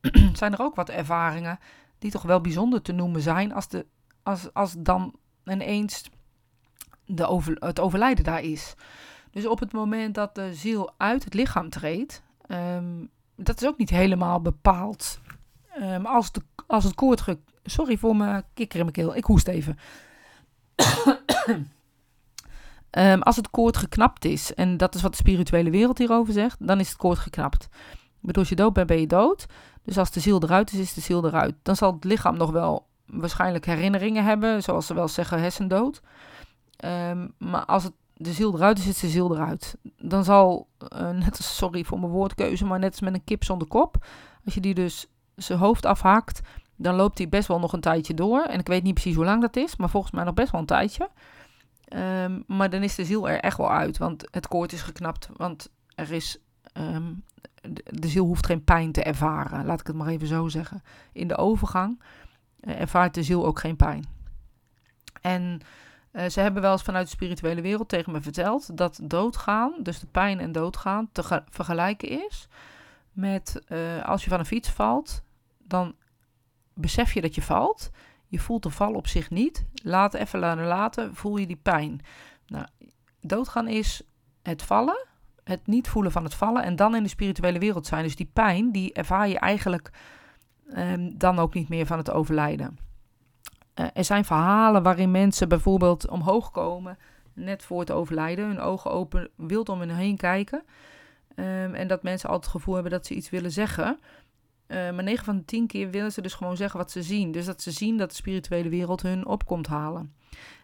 zijn 0.32 0.52
er 0.52 0.60
ook 0.60 0.74
wat 0.74 0.88
ervaringen 0.88 1.58
die 1.98 2.10
toch 2.10 2.22
wel 2.22 2.40
bijzonder 2.40 2.82
te 2.82 2.92
noemen 2.92 3.20
zijn 3.20 3.52
als, 3.52 3.68
de, 3.68 3.86
als, 4.22 4.52
als 4.54 4.74
dan 4.78 5.14
ineens 5.44 6.10
de 7.04 7.26
over, 7.26 7.56
het 7.58 7.80
overlijden 7.80 8.24
daar 8.24 8.42
is. 8.42 8.74
Dus 9.38 9.46
op 9.46 9.60
het 9.60 9.72
moment 9.72 10.14
dat 10.14 10.34
de 10.34 10.54
ziel 10.54 10.90
uit 10.96 11.24
het 11.24 11.34
lichaam 11.34 11.68
treedt, 11.70 12.22
um, 12.48 13.10
dat 13.36 13.62
is 13.62 13.68
ook 13.68 13.78
niet 13.78 13.90
helemaal 13.90 14.40
bepaald. 14.40 15.20
Um, 15.80 16.06
als, 16.06 16.32
de, 16.32 16.40
als 16.66 16.84
het 16.84 16.94
koord... 16.94 17.24
Sorry 17.64 17.96
voor 17.96 18.16
mijn 18.16 18.44
kikker 18.54 18.78
in 18.78 18.84
mijn 18.84 18.96
keel. 18.96 19.16
Ik 19.16 19.24
hoest 19.24 19.48
even. 19.48 19.78
um, 22.90 23.22
als 23.28 23.36
het 23.36 23.50
koord 23.50 23.76
geknapt 23.76 24.24
is, 24.24 24.54
en 24.54 24.76
dat 24.76 24.94
is 24.94 25.02
wat 25.02 25.10
de 25.10 25.16
spirituele 25.16 25.70
wereld 25.70 25.98
hierover 25.98 26.32
zegt, 26.32 26.66
dan 26.66 26.80
is 26.80 26.88
het 26.88 26.96
koord 26.96 27.18
geknapt. 27.18 27.64
Ik 27.92 28.20
bedoel, 28.20 28.42
als 28.42 28.48
je 28.48 28.56
dood 28.56 28.72
bent, 28.72 28.86
ben 28.86 29.00
je 29.00 29.06
dood. 29.06 29.46
Dus 29.82 29.98
als 29.98 30.10
de 30.10 30.20
ziel 30.20 30.42
eruit 30.42 30.72
is, 30.72 30.78
is 30.78 30.94
de 30.94 31.00
ziel 31.00 31.26
eruit. 31.26 31.54
Dan 31.62 31.76
zal 31.76 31.92
het 31.92 32.04
lichaam 32.04 32.36
nog 32.36 32.50
wel 32.50 32.86
waarschijnlijk 33.06 33.66
herinneringen 33.66 34.24
hebben, 34.24 34.62
zoals 34.62 34.86
ze 34.86 34.94
wel 34.94 35.08
zeggen, 35.08 35.40
hersendood. 35.40 36.02
Um, 36.84 37.34
maar 37.38 37.64
als 37.64 37.84
het 37.84 37.92
de 38.18 38.32
ziel 38.32 38.54
eruit, 38.54 38.78
zit 38.78 39.00
de 39.00 39.08
ziel 39.08 39.34
eruit. 39.34 39.76
Dan 39.96 40.24
zal, 40.24 40.68
uh, 40.92 41.10
net 41.10 41.36
als, 41.36 41.56
sorry 41.56 41.84
voor 41.84 42.00
mijn 42.00 42.12
woordkeuze, 42.12 42.64
maar 42.64 42.78
net 42.78 42.90
als 42.90 43.00
met 43.00 43.14
een 43.14 43.24
kip 43.24 43.44
zonder 43.44 43.68
kop, 43.68 44.06
als 44.44 44.54
je 44.54 44.60
die 44.60 44.74
dus 44.74 45.06
zijn 45.36 45.58
hoofd 45.58 45.86
afhaakt, 45.86 46.40
dan 46.76 46.94
loopt 46.94 47.18
hij 47.18 47.28
best 47.28 47.48
wel 47.48 47.58
nog 47.58 47.72
een 47.72 47.80
tijdje 47.80 48.14
door. 48.14 48.42
En 48.42 48.58
ik 48.58 48.66
weet 48.66 48.82
niet 48.82 48.94
precies 48.94 49.14
hoe 49.14 49.24
lang 49.24 49.40
dat 49.40 49.56
is, 49.56 49.76
maar 49.76 49.90
volgens 49.90 50.12
mij 50.12 50.24
nog 50.24 50.34
best 50.34 50.50
wel 50.50 50.60
een 50.60 50.66
tijdje. 50.66 51.10
Ehm, 51.84 52.40
maar 52.46 52.70
dan 52.70 52.82
is 52.82 52.94
de 52.94 53.04
ziel 53.04 53.28
er 53.28 53.40
echt 53.40 53.56
wel 53.56 53.70
uit, 53.70 53.98
want 53.98 54.28
het 54.30 54.48
koord 54.48 54.72
is 54.72 54.82
geknapt. 54.82 55.28
Want 55.36 55.70
er 55.94 56.12
is, 56.12 56.38
ehm, 56.72 57.12
de, 57.84 58.08
ziel 58.08 58.24
hoeft 58.24 58.46
geen 58.46 58.64
pijn 58.64 58.92
te 58.92 59.02
ervaren, 59.02 59.66
laat 59.66 59.80
ik 59.80 59.86
het 59.86 59.96
maar 59.96 60.08
even 60.08 60.26
zo 60.26 60.48
zeggen. 60.48 60.82
In 61.12 61.28
de 61.28 61.36
overgang 61.36 62.02
uh, 62.60 62.80
ervaart 62.80 63.14
de 63.14 63.22
ziel 63.22 63.46
ook 63.46 63.58
geen 63.58 63.76
pijn. 63.76 64.04
En 65.20 65.60
uh, 66.18 66.28
ze 66.28 66.40
hebben 66.40 66.62
wel 66.62 66.72
eens 66.72 66.82
vanuit 66.82 67.06
de 67.06 67.12
spirituele 67.12 67.60
wereld 67.60 67.88
tegen 67.88 68.12
me 68.12 68.20
verteld 68.20 68.76
dat 68.76 69.00
doodgaan, 69.02 69.74
dus 69.78 70.00
de 70.00 70.06
pijn 70.06 70.40
en 70.40 70.52
doodgaan, 70.52 71.08
te 71.12 71.42
vergelijken 71.50 72.08
is 72.08 72.48
met 73.12 73.62
uh, 73.68 74.04
als 74.04 74.24
je 74.24 74.30
van 74.30 74.38
een 74.38 74.46
fiets 74.46 74.70
valt, 74.70 75.22
dan 75.58 75.94
besef 76.74 77.12
je 77.12 77.20
dat 77.20 77.34
je 77.34 77.42
valt. 77.42 77.90
Je 78.26 78.38
voelt 78.38 78.62
de 78.62 78.70
val 78.70 78.92
op 78.92 79.06
zich 79.06 79.30
niet. 79.30 79.66
Laat 79.82 80.14
even 80.14 80.38
laten, 80.56 81.14
voel 81.14 81.36
je 81.36 81.46
die 81.46 81.56
pijn. 81.56 82.00
Nou, 82.46 82.66
doodgaan 83.20 83.68
is 83.68 84.02
het 84.42 84.62
vallen, 84.62 85.06
het 85.44 85.66
niet 85.66 85.88
voelen 85.88 86.12
van 86.12 86.24
het 86.24 86.34
vallen 86.34 86.62
en 86.62 86.76
dan 86.76 86.94
in 86.94 87.02
de 87.02 87.08
spirituele 87.08 87.58
wereld 87.58 87.86
zijn. 87.86 88.02
Dus 88.02 88.16
die 88.16 88.30
pijn, 88.32 88.72
die 88.72 88.92
ervaar 88.92 89.28
je 89.28 89.38
eigenlijk 89.38 89.90
um, 90.76 91.18
dan 91.18 91.38
ook 91.38 91.54
niet 91.54 91.68
meer 91.68 91.86
van 91.86 91.98
het 91.98 92.10
overlijden. 92.10 92.87
Er 93.98 94.04
zijn 94.04 94.24
verhalen 94.24 94.82
waarin 94.82 95.10
mensen 95.10 95.48
bijvoorbeeld 95.48 96.08
omhoog 96.08 96.50
komen, 96.50 96.98
net 97.32 97.62
voor 97.62 97.80
het 97.80 97.90
overlijden, 97.90 98.46
hun 98.46 98.60
ogen 98.60 98.90
open, 98.90 99.30
wild 99.36 99.68
om 99.68 99.80
hen 99.80 99.90
heen 99.90 100.16
kijken. 100.16 100.62
Um, 101.36 101.74
en 101.74 101.88
dat 101.88 102.02
mensen 102.02 102.28
altijd 102.28 102.52
het 102.52 102.60
gevoel 102.60 102.74
hebben 102.74 102.92
dat 102.92 103.06
ze 103.06 103.14
iets 103.14 103.30
willen 103.30 103.50
zeggen. 103.50 103.98
Uh, 104.66 104.76
maar 104.90 105.02
9 105.02 105.24
van 105.24 105.36
de 105.36 105.44
10 105.44 105.66
keer 105.66 105.90
willen 105.90 106.12
ze 106.12 106.20
dus 106.20 106.34
gewoon 106.34 106.56
zeggen 106.56 106.78
wat 106.78 106.90
ze 106.90 107.02
zien. 107.02 107.32
Dus 107.32 107.44
dat 107.44 107.62
ze 107.62 107.70
zien 107.70 107.96
dat 107.96 108.08
de 108.08 108.16
spirituele 108.16 108.68
wereld 108.68 109.02
hun 109.02 109.26
opkomt 109.26 109.66
halen. 109.66 110.14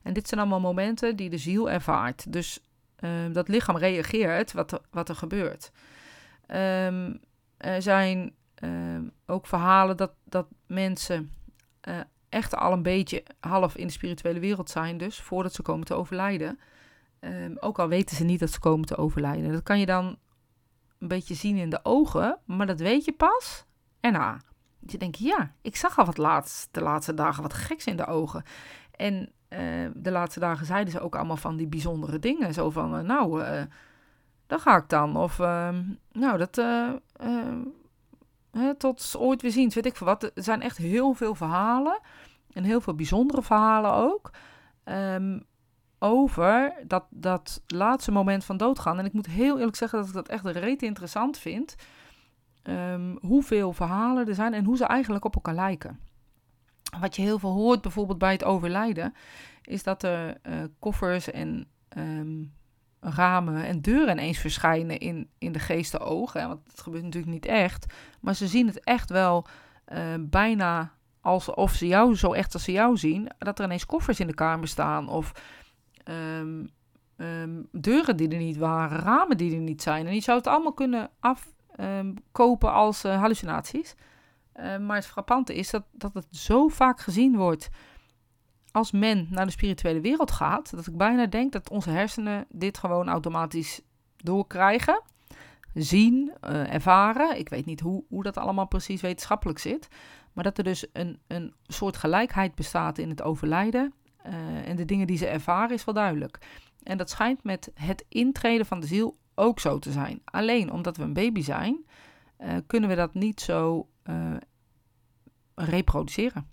En 0.03 0.13
dit 0.13 0.29
zijn 0.29 0.41
allemaal 0.41 0.61
momenten 0.61 1.17
die 1.17 1.31
de 1.31 1.39
ziel 1.39 1.71
ervaart. 1.71 2.33
Dus 2.33 2.61
uh, 3.01 3.11
dat 3.33 3.49
lichaam 3.49 3.77
reageert 3.77 4.53
wat, 4.53 4.81
wat 4.91 5.09
er 5.09 5.17
gebeurt. 5.17 5.73
Er 7.57 7.83
zijn 7.83 8.35
ook 9.27 9.47
verhalen 9.47 9.97
dat, 9.97 10.13
dat 10.25 10.47
mensen 10.67 11.31
uh, 11.89 12.01
echt 12.35 12.57
al 12.57 12.73
een 12.73 12.83
beetje 12.83 13.23
half 13.41 13.77
in 13.77 13.87
de 13.87 13.93
spirituele 13.93 14.41
wereld 14.41 14.71
zijn, 14.71 14.99
dus 14.99 15.21
voordat 15.21 15.53
ze 15.53 15.63
komen 15.63 15.87
te 15.87 15.95
overlijden. 15.95 16.59
Um, 17.21 17.57
ook 17.61 17.79
al 17.79 17.89
weten 17.89 18.17
ze 18.17 18.25
niet 18.25 18.41
dat 18.41 18.51
ze 18.51 18.61
komen 18.61 18.87
te 18.87 18.97
overlijden. 18.97 19.53
Dat 19.53 19.63
kan 19.63 19.79
je 19.79 19.87
dan 19.87 20.17
een 20.99 21.09
beetje 21.09 21.35
zien 21.35 21.57
in 21.57 21.71
de 21.71 21.81
ogen, 21.83 22.39
maar 22.45 22.67
dat 22.67 22.81
weet 22.81 23.05
je 23.05 23.13
pas 23.13 23.65
erna. 24.01 24.41
Je 24.87 24.99
denkt, 24.99 25.19
ja, 25.19 25.53
ik 25.63 25.77
zag 25.77 25.99
al 25.99 26.05
wat 26.05 26.19
laatst, 26.19 26.69
de 26.71 26.81
laatste 26.81 27.15
dagen 27.15 27.43
wat 27.43 27.55
geks 27.55 27.87
in 27.87 27.97
de 27.97 28.07
ogen. 28.07 28.43
En 28.97 29.15
uh, 29.49 29.91
de 29.95 30.11
laatste 30.11 30.41
dagen 30.41 30.67
zeiden 30.67 30.93
ze 30.93 31.01
ook 31.01 31.17
allemaal 31.17 31.37
van 31.37 31.57
die 31.57 31.67
bijzondere 31.67 32.19
dingen. 32.19 32.55
Zo 32.55 32.71
van, 32.71 32.99
uh, 32.99 33.01
nou, 33.01 33.43
uh, 33.43 33.63
daar 34.47 34.61
ga 34.61 34.77
ik 34.77 34.89
dan. 34.89 35.17
Of, 35.17 35.41
ehm, 35.41 35.83
nou, 36.13 36.39
dat, 36.39 36.57
tot 38.79 39.15
ooit 39.19 39.43
weer 39.43 39.51
zien, 39.51 39.71
weet 39.71 39.87
ik 39.87 39.97
wat. 39.97 40.23
Er 40.23 40.31
zijn 40.35 40.63
echt 40.63 40.77
heel 40.77 41.15
veel 41.15 41.35
verhalen. 41.35 42.01
En 42.53 42.65
heel 42.65 42.81
veel 42.81 42.95
bijzondere 42.95 43.43
verhalen 43.43 43.93
ook. 43.93 44.31
Um, 44.85 45.45
over 45.99 46.75
dat, 46.87 47.05
dat 47.11 47.63
laatste 47.67 48.13
moment 48.13 48.45
van 48.45 48.57
doodgaan. 48.57 48.99
En 48.99 49.05
ik 49.05 49.13
moet 49.13 49.27
heel 49.27 49.59
eerlijk 49.59 49.77
zeggen 49.77 49.99
dat 49.99 50.09
ik 50.09 50.15
dat 50.15 50.29
echt 50.29 50.47
reet 50.47 50.83
interessant 50.83 51.39
vind. 51.39 51.75
Um, 52.63 53.19
hoeveel 53.21 53.73
verhalen 53.73 54.29
er 54.29 54.35
zijn 54.35 54.55
en 54.55 54.65
hoe 54.65 54.77
ze 54.77 54.85
eigenlijk 54.85 55.25
op 55.25 55.35
elkaar 55.35 55.55
lijken. 55.55 56.01
Wat 57.01 57.17
je 57.17 57.23
heel 57.23 57.39
veel 57.39 57.53
hoort 57.53 57.81
bijvoorbeeld 57.81 58.19
bij 58.19 58.33
het 58.33 58.45
overlijden, 58.45 59.15
is 59.63 59.83
dat 59.83 60.03
er 60.03 60.41
uh, 60.43 60.55
koffers 60.79 61.31
en 61.31 61.69
um, 61.97 62.53
ramen 63.05 63.65
en 63.65 63.81
deuren 63.81 64.19
ineens 64.19 64.39
verschijnen 64.39 64.99
in, 64.99 65.29
in 65.39 65.53
de 65.53 65.59
geesten 65.59 66.01
ogen. 66.01 66.49
Want 66.49 66.61
het 66.71 66.81
gebeurt 66.81 67.05
natuurlijk 67.05 67.33
niet 67.33 67.47
echt. 67.47 67.95
Maar 68.21 68.35
ze 68.35 68.47
zien 68.47 68.67
het 68.67 68.85
echt 68.85 69.11
wel 69.11 69.47
uh, 69.93 69.99
bijna 70.21 70.93
alsof 71.21 71.73
ze 71.73 71.87
jou 71.87 72.17
zo 72.17 72.33
echt 72.33 72.53
als 72.53 72.65
ze 72.65 72.73
jou 72.73 72.97
zien. 72.97 73.29
Dat 73.39 73.59
er 73.59 73.65
ineens 73.65 73.87
koffers 73.87 74.21
in 74.21 74.27
de 74.27 74.35
kamer 74.35 74.69
staan. 74.69 75.09
Of 75.09 75.33
um, 76.39 76.71
um, 77.17 77.69
deuren 77.73 78.17
die 78.17 78.29
er 78.29 78.39
niet 78.39 78.57
waren, 78.57 78.99
ramen 78.99 79.37
die 79.37 79.55
er 79.55 79.61
niet 79.61 79.83
zijn. 79.83 80.07
En 80.07 80.15
je 80.15 80.21
zou 80.21 80.39
het 80.39 80.47
allemaal 80.47 80.73
kunnen 80.73 81.11
afkopen 81.21 82.69
um, 82.69 82.75
als 82.75 83.05
uh, 83.05 83.21
hallucinaties. 83.21 83.95
maar 84.81 84.97
het 84.97 85.07
frappante 85.07 85.55
is 85.55 85.71
dat, 85.71 85.85
dat 85.93 86.15
het 86.15 86.27
zo 86.31 86.69
vaak 86.69 87.01
gezien 87.01 87.37
wordt 87.37 87.71
als 88.75 88.91
men 88.91 89.27
naar 89.31 89.45
de 89.45 89.53
spirituele 89.53 90.01
wereld 90.01 90.31
gaat, 90.31 90.71
dat 90.71 90.87
ik 90.87 90.97
bijna 90.97 91.27
denk 91.27 91.53
dat 91.53 91.71
onze 91.71 91.91
hersenen 91.91 92.47
dit 92.49 92.79
gewoon 92.79 93.09
automatisch 93.09 93.81
doorkrijgen, 94.17 95.03
zien, 95.75 96.33
uh, 96.45 96.75
ervaren. 96.75 97.39
Ik 97.39 97.49
weet 97.49 97.67
niet 97.67 97.81
hoe, 97.81 98.05
hoe 98.09 98.23
dat 98.23 98.37
allemaal 98.37 98.67
precies 98.67 99.01
wetenschappelijk 99.01 99.59
zit, 99.59 99.89
maar 100.33 100.45
dat 100.45 100.59
er 100.59 100.65
dus 100.65 100.87
een, 100.93 101.19
een 101.27 101.55
soort 101.67 101.97
gelijkheid 101.97 102.55
bestaat 102.55 102.99
in 102.99 103.09
het 103.09 103.23
overlijden 103.23 103.93
uh, 104.27 104.69
en 104.69 104.77
de 104.77 104.85
dingen 104.85 105.07
die 105.07 105.17
ze 105.17 105.27
ervaren 105.27 105.75
is 105.75 105.85
wel 105.85 105.95
duidelijk. 105.95 106.39
En 106.83 106.99
dat 106.99 107.11
schijnt 107.11 107.45
met 107.45 107.71
het 107.75 108.05
intreden 108.09 108.67
van 108.67 108.81
de 108.81 108.87
ziel 108.87 109.17
ook 109.35 109.61
zo 109.61 109.79
te 109.79 109.93
zijn. 109.93 110.21
Alleen 110.25 110.73
omdat 110.73 110.97
we 110.97 111.03
een 111.03 111.13
baby 111.13 111.43
zijn, 111.43 111.85
uh, 112.39 112.57
kunnen 112.67 112.89
we 112.89 112.95
dat 112.95 113.15
niet 113.15 113.41
zo 113.41 113.89
reproduceren. 115.55 116.49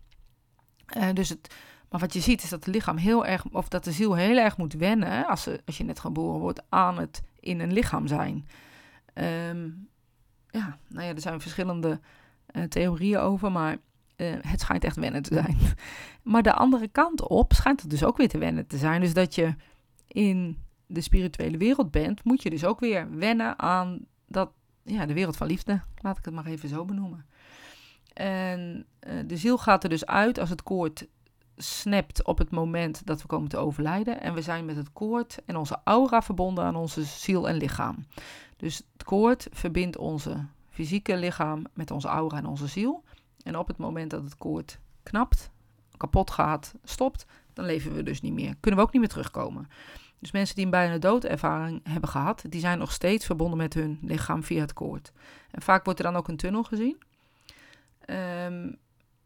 dus 1.14 1.30
het, 1.30 1.56
maar 1.92 2.00
wat 2.00 2.14
je 2.14 2.20
ziet 2.20 2.44
is 2.44 2.50
dat 2.50 2.66
het 2.66 2.74
lichaam 2.74 2.98
heel 2.98 3.26
erg, 3.26 3.46
of 3.52 3.68
dat 3.68 3.84
de 3.84 3.92
ziel 3.92 4.16
heel 4.16 4.38
erg 4.38 4.58
moet 4.58 4.74
wennen 4.74 5.28
als, 5.28 5.44
ze, 5.44 5.62
als 5.66 5.78
je 5.78 5.84
net 5.84 6.00
geboren 6.00 6.40
wordt 6.40 6.62
aan 6.70 6.98
het 6.98 7.22
in 7.40 7.60
een 7.60 7.74
lichaam 7.74 8.08
zijn. 8.08 8.48
Um, 9.50 9.90
ja, 10.50 10.78
nou 10.88 11.06
ja, 11.06 11.14
er 11.14 11.22
zijn 11.22 11.42
verschillende 11.42 12.00
theorieën 12.70 13.20
over, 13.20 13.52
maar 13.52 13.78
uh, 14.18 14.34
het 14.42 14.60
schijnt 14.60 14.84
echt 14.84 14.96
wennen 14.96 15.22
te 15.22 15.34
zijn. 15.34 15.58
Maar 16.22 16.44
de 16.44 16.54
andere 16.54 16.88
kant 16.88 17.28
op 17.28 17.54
schijnt 17.54 17.82
het 17.82 17.90
dus 17.90 18.04
ook 18.04 18.18
weer 18.18 18.30
te 18.30 18.38
wennen 18.38 18.68
te 18.68 18.78
zijn. 18.78 19.02
Dus 19.02 19.14
dat 19.14 19.36
je 19.36 19.56
in 20.08 20.58
de 20.86 21.02
spirituele 21.02 21.58
wereld 21.58 21.92
bent, 21.92 22.24
moet 22.24 22.44
je 22.44 22.50
dus 22.50 22.66
ook 22.66 22.80
weer 22.80 23.18
wennen 23.18 23.60
aan 23.60 24.06
dat, 24.28 24.52
ja, 24.84 25.06
de 25.06 25.14
wereld 25.14 25.38
van 25.38 25.48
liefde. 25.48 25.82
Laat 25.98 26.18
ik 26.18 26.26
het 26.26 26.34
maar 26.34 26.46
even 26.46 26.70
zo 26.70 26.86
benoemen. 26.86 27.26
En 28.14 28.86
uh, 29.08 29.14
de 29.26 29.38
ziel 29.38 29.58
gaat 29.58 29.84
er 29.84 29.90
dus 29.90 30.06
uit 30.06 30.40
als 30.40 30.50
het 30.50 30.64
koord 30.64 31.08
snapt 31.58 32.24
op 32.24 32.38
het 32.38 32.50
moment 32.50 33.06
dat 33.06 33.22
we 33.22 33.28
komen 33.28 33.50
te 33.50 33.58
overlijden. 33.58 34.22
En 34.22 34.34
we 34.34 34.42
zijn 34.42 34.66
met 34.66 34.76
het 34.76 34.94
koord 34.94 35.38
en 35.46 35.56
onze 35.56 35.80
aura 35.84 36.22
verbonden 36.22 36.64
aan 36.64 36.76
onze 36.76 37.04
ziel 37.04 37.50
en 37.50 37.56
lichaam. 37.56 38.06
Dus 38.58 38.78
het 38.94 39.04
koord 39.04 39.48
verbindt 39.52 39.98
onze 39.98 40.46
fysieke 40.70 41.18
lichaam 41.18 41.66
met 41.74 41.92
onze 41.92 42.08
aura 42.08 42.38
en 42.38 42.46
onze 42.46 42.68
ziel. 42.68 43.04
En 43.44 43.58
op 43.58 43.68
het 43.68 43.78
moment 43.78 44.10
dat 44.12 44.24
het 44.24 44.38
koord 44.38 44.80
knapt, 45.04 45.50
kapot 45.98 46.32
gaat, 46.32 46.74
stopt, 46.84 47.26
dan 47.54 47.66
leven 47.66 47.94
we 47.94 48.04
dus 48.04 48.22
niet 48.22 48.34
meer. 48.34 48.56
Kunnen 48.60 48.80
we 48.80 48.86
ook 48.86 48.92
niet 48.92 49.02
meer 49.02 49.12
terugkomen. 49.12 49.68
Dus 50.20 50.32
mensen 50.32 50.56
die 50.56 50.66
een 50.66 50.72
bijna 50.72 50.98
doodervaring 50.98 51.82
hebben 51.84 52.10
gehad, 52.10 52.44
die 52.50 52.60
zijn 52.60 52.78
nog 52.78 52.92
steeds 52.92 53.26
verbonden 53.26 53.58
met 53.58 53.74
hun 53.74 54.00
lichaam 54.02 54.44
via 54.44 54.62
het 54.62 54.74
koord. 54.74 55.12
En 55.52 55.62
vaak 55.62 55.84
wordt 55.84 56.00
er 56.00 56.06
dan 56.06 56.16
ook 56.16 56.28
een 56.28 56.38
tunnel 56.38 56.64
gezien. 56.64 56.98
Um, 58.06 58.78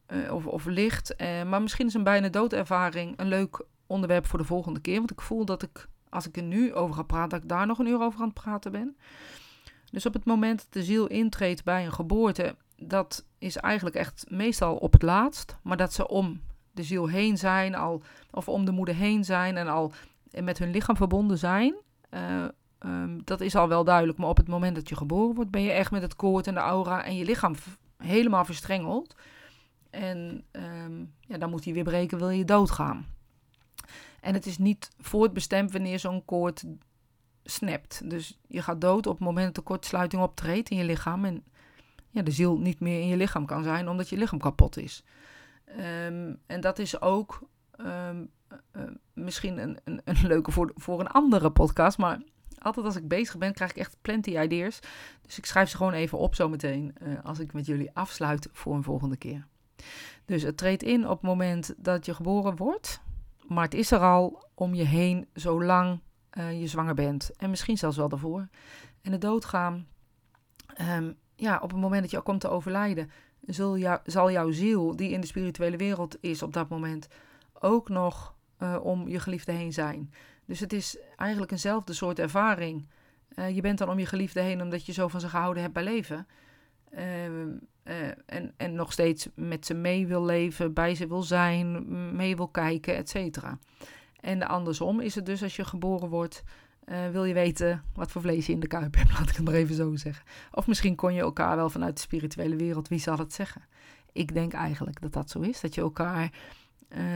uh, 0.07 0.33
of, 0.33 0.47
of 0.47 0.65
licht. 0.65 1.13
Uh, 1.17 1.43
maar 1.43 1.61
misschien 1.61 1.87
is 1.87 1.93
een 1.93 2.03
bijna 2.03 2.29
doodervaring 2.29 3.19
een 3.19 3.27
leuk 3.27 3.65
onderwerp 3.87 4.25
voor 4.25 4.39
de 4.39 4.45
volgende 4.45 4.79
keer. 4.79 4.97
Want 4.97 5.11
ik 5.11 5.21
voel 5.21 5.45
dat 5.45 5.63
ik, 5.63 5.87
als 6.09 6.27
ik 6.27 6.37
er 6.37 6.43
nu 6.43 6.73
over 6.73 6.95
ga 6.95 7.03
praten, 7.03 7.29
dat 7.29 7.41
ik 7.41 7.49
daar 7.49 7.67
nog 7.67 7.79
een 7.79 7.87
uur 7.87 8.01
over 8.01 8.19
aan 8.19 8.25
het 8.25 8.41
praten 8.43 8.71
ben. 8.71 8.97
Dus 9.91 10.05
op 10.05 10.13
het 10.13 10.25
moment 10.25 10.57
dat 10.59 10.73
de 10.73 10.83
ziel 10.83 11.07
intreedt 11.07 11.63
bij 11.63 11.85
een 11.85 11.93
geboorte, 11.93 12.55
dat 12.77 13.25
is 13.37 13.55
eigenlijk 13.55 13.95
echt 13.95 14.25
meestal 14.29 14.75
op 14.75 14.93
het 14.93 15.01
laatst. 15.01 15.57
Maar 15.61 15.77
dat 15.77 15.93
ze 15.93 16.07
om 16.07 16.41
de 16.71 16.83
ziel 16.83 17.07
heen 17.07 17.37
zijn, 17.37 17.75
al, 17.75 18.01
of 18.31 18.49
om 18.49 18.65
de 18.65 18.71
moeder 18.71 18.95
heen 18.95 19.23
zijn 19.23 19.57
en 19.57 19.67
al 19.67 19.91
met 20.43 20.57
hun 20.57 20.71
lichaam 20.71 20.95
verbonden 20.95 21.37
zijn. 21.37 21.75
Uh, 22.11 22.43
um, 22.79 23.21
dat 23.23 23.41
is 23.41 23.55
al 23.55 23.67
wel 23.67 23.83
duidelijk. 23.83 24.17
Maar 24.17 24.29
op 24.29 24.37
het 24.37 24.47
moment 24.47 24.75
dat 24.75 24.89
je 24.89 24.95
geboren 24.95 25.35
wordt, 25.35 25.51
ben 25.51 25.61
je 25.61 25.71
echt 25.71 25.91
met 25.91 26.01
het 26.01 26.15
koord 26.15 26.47
en 26.47 26.53
de 26.53 26.59
aura 26.59 27.03
en 27.03 27.15
je 27.15 27.25
lichaam 27.25 27.55
helemaal 27.97 28.45
verstrengeld. 28.45 29.15
En 29.95 30.43
um, 30.51 31.13
ja, 31.19 31.37
dan 31.37 31.49
moet 31.49 31.63
hij 31.63 31.73
weer 31.73 31.83
breken, 31.83 32.17
wil 32.17 32.29
je 32.29 32.45
doodgaan. 32.45 33.05
En 34.21 34.33
het 34.33 34.45
is 34.45 34.57
niet 34.57 34.89
voortbestemd 34.99 35.71
wanneer 35.71 35.99
zo'n 35.99 36.25
koord 36.25 36.63
snapt. 37.43 38.09
Dus 38.09 38.39
je 38.47 38.61
gaat 38.61 38.81
dood 38.81 39.07
op 39.07 39.13
het 39.13 39.23
moment 39.25 39.45
dat 39.45 39.55
de 39.55 39.61
kortsluiting 39.61 40.21
optreedt 40.21 40.69
in 40.69 40.77
je 40.77 40.83
lichaam. 40.83 41.25
En 41.25 41.43
ja, 42.09 42.21
de 42.21 42.31
ziel 42.31 42.57
niet 42.57 42.79
meer 42.79 43.01
in 43.01 43.07
je 43.07 43.17
lichaam 43.17 43.45
kan 43.45 43.63
zijn 43.63 43.89
omdat 43.89 44.09
je 44.09 44.17
lichaam 44.17 44.39
kapot 44.39 44.77
is. 44.77 45.03
Um, 45.69 46.39
en 46.45 46.61
dat 46.61 46.79
is 46.79 47.01
ook 47.01 47.41
um, 47.77 48.29
uh, 48.75 48.83
misschien 49.13 49.57
een, 49.57 49.77
een, 49.83 50.01
een, 50.03 50.27
leuke 50.27 50.51
voor, 50.51 50.71
voor 50.75 50.99
een 50.99 51.07
andere 51.07 51.51
podcast. 51.51 51.97
Maar 51.97 52.21
altijd 52.57 52.85
als 52.85 52.95
ik 52.95 53.07
bezig 53.07 53.37
ben, 53.37 53.53
krijg 53.53 53.71
ik 53.71 53.77
echt 53.77 53.97
plenty 54.01 54.37
ideas. 54.37 54.79
Dus 55.21 55.37
ik 55.37 55.45
schrijf 55.45 55.69
ze 55.69 55.77
gewoon 55.77 55.93
even 55.93 56.17
op 56.17 56.35
zometeen 56.35 56.95
uh, 57.01 57.23
als 57.23 57.39
ik 57.39 57.53
met 57.53 57.65
jullie 57.65 57.91
afsluit 57.93 58.49
voor 58.51 58.75
een 58.75 58.83
volgende 58.83 59.17
keer. 59.17 59.47
Dus 60.25 60.41
het 60.41 60.57
treedt 60.57 60.83
in 60.83 61.03
op 61.03 61.21
het 61.21 61.29
moment 61.29 61.73
dat 61.77 62.05
je 62.05 62.13
geboren 62.13 62.55
wordt, 62.55 63.01
maar 63.47 63.63
het 63.63 63.73
is 63.73 63.91
er 63.91 63.99
al 63.99 64.47
om 64.53 64.73
je 64.73 64.83
heen 64.83 65.27
zolang 65.33 65.99
uh, 66.37 66.59
je 66.59 66.67
zwanger 66.67 66.93
bent. 66.93 67.31
En 67.37 67.49
misschien 67.49 67.77
zelfs 67.77 67.97
wel 67.97 68.09
daarvoor. 68.09 68.47
En 69.01 69.11
de 69.11 69.17
doodgaan, 69.17 69.87
um, 70.81 71.15
ja, 71.35 71.59
op 71.61 71.71
het 71.71 71.79
moment 71.79 72.01
dat 72.01 72.11
je 72.11 72.17
al 72.17 72.23
komt 72.23 72.41
te 72.41 72.49
overlijden, 72.49 73.11
jou, 73.39 73.99
zal 74.05 74.31
jouw 74.31 74.51
ziel, 74.51 74.95
die 74.95 75.09
in 75.09 75.21
de 75.21 75.27
spirituele 75.27 75.77
wereld 75.77 76.17
is 76.21 76.41
op 76.41 76.53
dat 76.53 76.69
moment, 76.69 77.07
ook 77.53 77.89
nog 77.89 78.35
uh, 78.59 78.77
om 78.81 79.07
je 79.07 79.19
geliefde 79.19 79.51
heen 79.51 79.73
zijn. 79.73 80.13
Dus 80.45 80.59
het 80.59 80.73
is 80.73 80.97
eigenlijk 81.15 81.51
eenzelfde 81.51 81.93
soort 81.93 82.19
ervaring. 82.19 82.87
Uh, 83.35 83.55
je 83.55 83.61
bent 83.61 83.77
dan 83.77 83.89
om 83.89 83.99
je 83.99 84.05
geliefde 84.05 84.41
heen 84.41 84.61
omdat 84.61 84.85
je 84.85 84.91
zo 84.91 85.07
van 85.07 85.19
ze 85.19 85.29
gehouden 85.29 85.61
hebt 85.61 85.73
bij 85.73 85.83
leven. 85.83 86.27
Uh, 86.97 88.07
en, 88.25 88.53
en 88.57 88.75
nog 88.75 88.91
steeds 88.91 89.27
met 89.35 89.65
ze 89.65 89.73
mee 89.73 90.07
wil 90.07 90.25
leven, 90.25 90.73
bij 90.73 90.95
ze 90.95 91.07
wil 91.07 91.23
zijn, 91.23 91.85
mee 92.15 92.35
wil 92.35 92.47
kijken, 92.47 92.95
et 92.95 93.09
cetera. 93.09 93.59
En 94.19 94.47
andersom 94.47 94.99
is 94.99 95.15
het 95.15 95.25
dus 95.25 95.43
als 95.43 95.55
je 95.55 95.65
geboren 95.65 96.09
wordt, 96.09 96.43
uh, 96.85 97.09
wil 97.09 97.25
je 97.25 97.33
weten 97.33 97.83
wat 97.93 98.11
voor 98.11 98.21
vlees 98.21 98.45
je 98.45 98.53
in 98.53 98.59
de 98.59 98.67
kuip 98.67 98.95
hebt, 98.95 99.11
laat 99.19 99.29
ik 99.29 99.35
het 99.35 99.45
maar 99.45 99.53
even 99.53 99.75
zo 99.75 99.95
zeggen. 99.95 100.25
Of 100.51 100.67
misschien 100.67 100.95
kon 100.95 101.13
je 101.13 101.21
elkaar 101.21 101.55
wel 101.55 101.69
vanuit 101.69 101.95
de 101.95 102.01
spirituele 102.01 102.55
wereld, 102.55 102.87
wie 102.87 102.99
zal 102.99 103.17
het 103.17 103.33
zeggen? 103.33 103.61
Ik 104.11 104.33
denk 104.33 104.53
eigenlijk 104.53 105.01
dat 105.01 105.13
dat 105.13 105.29
zo 105.29 105.39
is, 105.39 105.61
dat 105.61 105.75
je 105.75 105.81
elkaar 105.81 106.31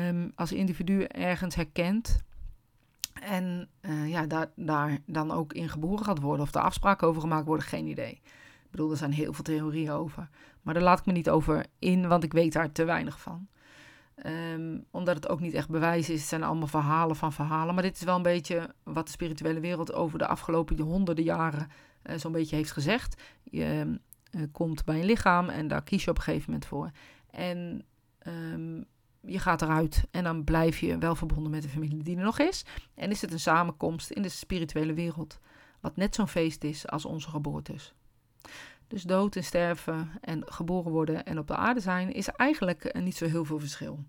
um, 0.07 0.31
als 0.35 0.51
individu 0.51 1.03
ergens 1.03 1.55
herkent 1.55 2.23
en 3.21 3.69
uh, 3.81 4.09
ja, 4.09 4.25
daar, 4.25 4.51
daar 4.55 4.97
dan 5.05 5.31
ook 5.31 5.53
in 5.53 5.69
geboren 5.69 6.05
gaat 6.05 6.19
worden. 6.19 6.45
Of 6.45 6.55
er 6.55 6.61
afspraken 6.61 7.07
over 7.07 7.21
gemaakt 7.21 7.45
worden, 7.45 7.65
geen 7.65 7.87
idee. 7.87 8.21
Ik 8.69 8.75
bedoel, 8.75 8.91
er 8.91 8.97
zijn 8.97 9.13
heel 9.13 9.33
veel 9.33 9.43
theorieën 9.43 9.91
over. 9.91 10.29
Maar 10.61 10.73
daar 10.73 10.83
laat 10.83 10.99
ik 10.99 11.05
me 11.05 11.11
niet 11.11 11.29
over 11.29 11.65
in, 11.79 12.07
want 12.07 12.23
ik 12.23 12.33
weet 12.33 12.53
daar 12.53 12.71
te 12.71 12.83
weinig 12.83 13.19
van. 13.19 13.47
Um, 14.25 14.85
omdat 14.91 15.15
het 15.15 15.29
ook 15.29 15.39
niet 15.39 15.53
echt 15.53 15.69
bewijs 15.69 16.09
is. 16.09 16.19
Het 16.19 16.29
zijn 16.29 16.43
allemaal 16.43 16.67
verhalen 16.67 17.15
van 17.15 17.33
verhalen. 17.33 17.73
Maar 17.73 17.83
dit 17.83 17.95
is 17.95 18.03
wel 18.03 18.15
een 18.15 18.21
beetje 18.21 18.75
wat 18.83 19.05
de 19.05 19.11
spirituele 19.11 19.59
wereld 19.59 19.93
over 19.93 20.17
de 20.19 20.27
afgelopen 20.27 20.79
honderden 20.79 21.23
jaren 21.23 21.67
uh, 22.03 22.17
zo'n 22.17 22.31
beetje 22.31 22.55
heeft 22.55 22.71
gezegd. 22.71 23.21
Je 23.43 23.99
uh, 24.31 24.43
komt 24.51 24.85
bij 24.85 24.99
een 24.99 25.05
lichaam 25.05 25.49
en 25.49 25.67
daar 25.67 25.83
kies 25.83 26.03
je 26.03 26.09
op 26.09 26.17
een 26.17 26.23
gegeven 26.23 26.45
moment 26.45 26.65
voor. 26.65 26.91
En 27.29 27.85
um, 28.27 28.85
je 29.21 29.39
gaat 29.39 29.61
eruit 29.61 30.07
en 30.11 30.23
dan 30.23 30.43
blijf 30.43 30.79
je 30.79 30.97
wel 30.97 31.15
verbonden 31.15 31.51
met 31.51 31.61
de 31.61 31.69
familie 31.69 32.03
die 32.03 32.17
er 32.17 32.23
nog 32.23 32.39
is. 32.39 32.65
En 32.93 33.11
is 33.11 33.21
het 33.21 33.31
een 33.31 33.39
samenkomst 33.39 34.09
in 34.09 34.21
de 34.21 34.29
spirituele 34.29 34.93
wereld, 34.93 35.39
wat 35.79 35.95
net 35.95 36.15
zo'n 36.15 36.27
feest 36.27 36.63
is 36.63 36.87
als 36.87 37.05
onze 37.05 37.29
geboortes. 37.29 37.93
Dus 38.89 39.03
dood 39.03 39.35
en 39.35 39.43
sterven 39.43 40.11
en 40.21 40.41
geboren 40.45 40.91
worden 40.91 41.25
en 41.25 41.39
op 41.39 41.47
de 41.47 41.55
aarde 41.55 41.79
zijn 41.79 42.11
is 42.11 42.27
eigenlijk 42.27 42.99
niet 43.01 43.17
zo 43.17 43.25
heel 43.25 43.45
veel 43.45 43.59
verschil. 43.59 44.03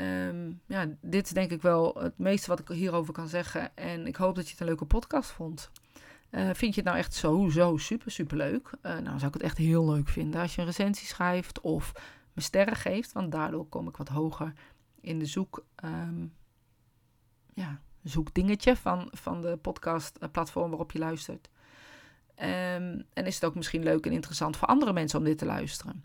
Um, 0.00 0.60
ja, 0.66 0.86
dit 1.00 1.26
is 1.26 1.32
denk 1.32 1.50
ik 1.50 1.62
wel 1.62 1.94
het 1.98 2.18
meeste 2.18 2.48
wat 2.48 2.60
ik 2.60 2.68
hierover 2.68 3.12
kan 3.12 3.28
zeggen. 3.28 3.76
En 3.76 4.06
ik 4.06 4.16
hoop 4.16 4.34
dat 4.34 4.44
je 4.44 4.50
het 4.50 4.60
een 4.60 4.66
leuke 4.66 4.84
podcast 4.84 5.30
vond. 5.30 5.70
Uh, 6.30 6.50
vind 6.52 6.74
je 6.74 6.80
het 6.80 6.84
nou 6.84 6.98
echt 6.98 7.14
zo, 7.14 7.48
zo 7.48 7.76
super, 7.76 8.10
super 8.10 8.36
leuk? 8.36 8.70
Uh, 8.82 8.98
nou, 8.98 9.18
zou 9.18 9.26
ik 9.26 9.34
het 9.34 9.42
echt 9.42 9.58
heel 9.58 9.90
leuk 9.90 10.08
vinden 10.08 10.40
als 10.40 10.54
je 10.54 10.60
een 10.60 10.66
recensie 10.66 11.06
schrijft 11.06 11.60
of 11.60 11.92
me 12.32 12.42
sterren 12.42 12.76
geeft. 12.76 13.12
Want 13.12 13.32
daardoor 13.32 13.66
kom 13.66 13.88
ik 13.88 13.96
wat 13.96 14.08
hoger 14.08 14.52
in 15.00 15.18
de 15.18 15.26
zoek, 15.26 15.64
um, 15.84 16.34
ja, 17.54 17.80
zoekdingetje 18.02 18.76
van, 18.76 19.08
van 19.12 19.40
de 19.40 19.56
podcastplatform 19.56 20.68
waarop 20.68 20.92
je 20.92 20.98
luistert. 20.98 21.48
Um, 22.40 23.04
en 23.12 23.26
is 23.26 23.34
het 23.34 23.44
ook 23.44 23.54
misschien 23.54 23.82
leuk 23.82 24.06
en 24.06 24.12
interessant 24.12 24.56
voor 24.56 24.68
andere 24.68 24.92
mensen 24.92 25.18
om 25.18 25.24
dit 25.24 25.38
te 25.38 25.46
luisteren. 25.46 26.04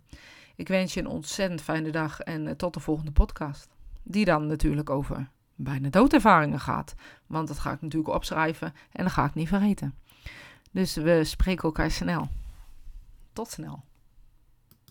Ik 0.56 0.68
wens 0.68 0.94
je 0.94 1.00
een 1.00 1.08
ontzettend 1.08 1.62
fijne 1.62 1.92
dag 1.92 2.20
en 2.20 2.46
uh, 2.46 2.52
tot 2.52 2.74
de 2.74 2.80
volgende 2.80 3.12
podcast. 3.12 3.70
Die 4.04 4.26
dan 4.26 4.48
natuurlijk 4.48 4.90
over 4.90 5.30
bijna 5.56 5.90
doodervaringen 5.90 6.60
gaat. 6.60 6.96
Want 7.28 7.48
dat 7.48 7.60
ga 7.60 7.72
ik 7.72 7.82
natuurlijk 7.82 8.14
opschrijven 8.14 8.74
en 8.92 9.04
dat 9.04 9.14
ga 9.14 9.26
ik 9.26 9.34
niet 9.34 9.48
vergeten. 9.48 9.96
Dus 10.72 10.96
we 10.96 11.24
spreken 11.24 11.64
elkaar 11.64 11.92
snel. 11.92 12.28
Tot 13.34 13.52
snel. 13.52 13.84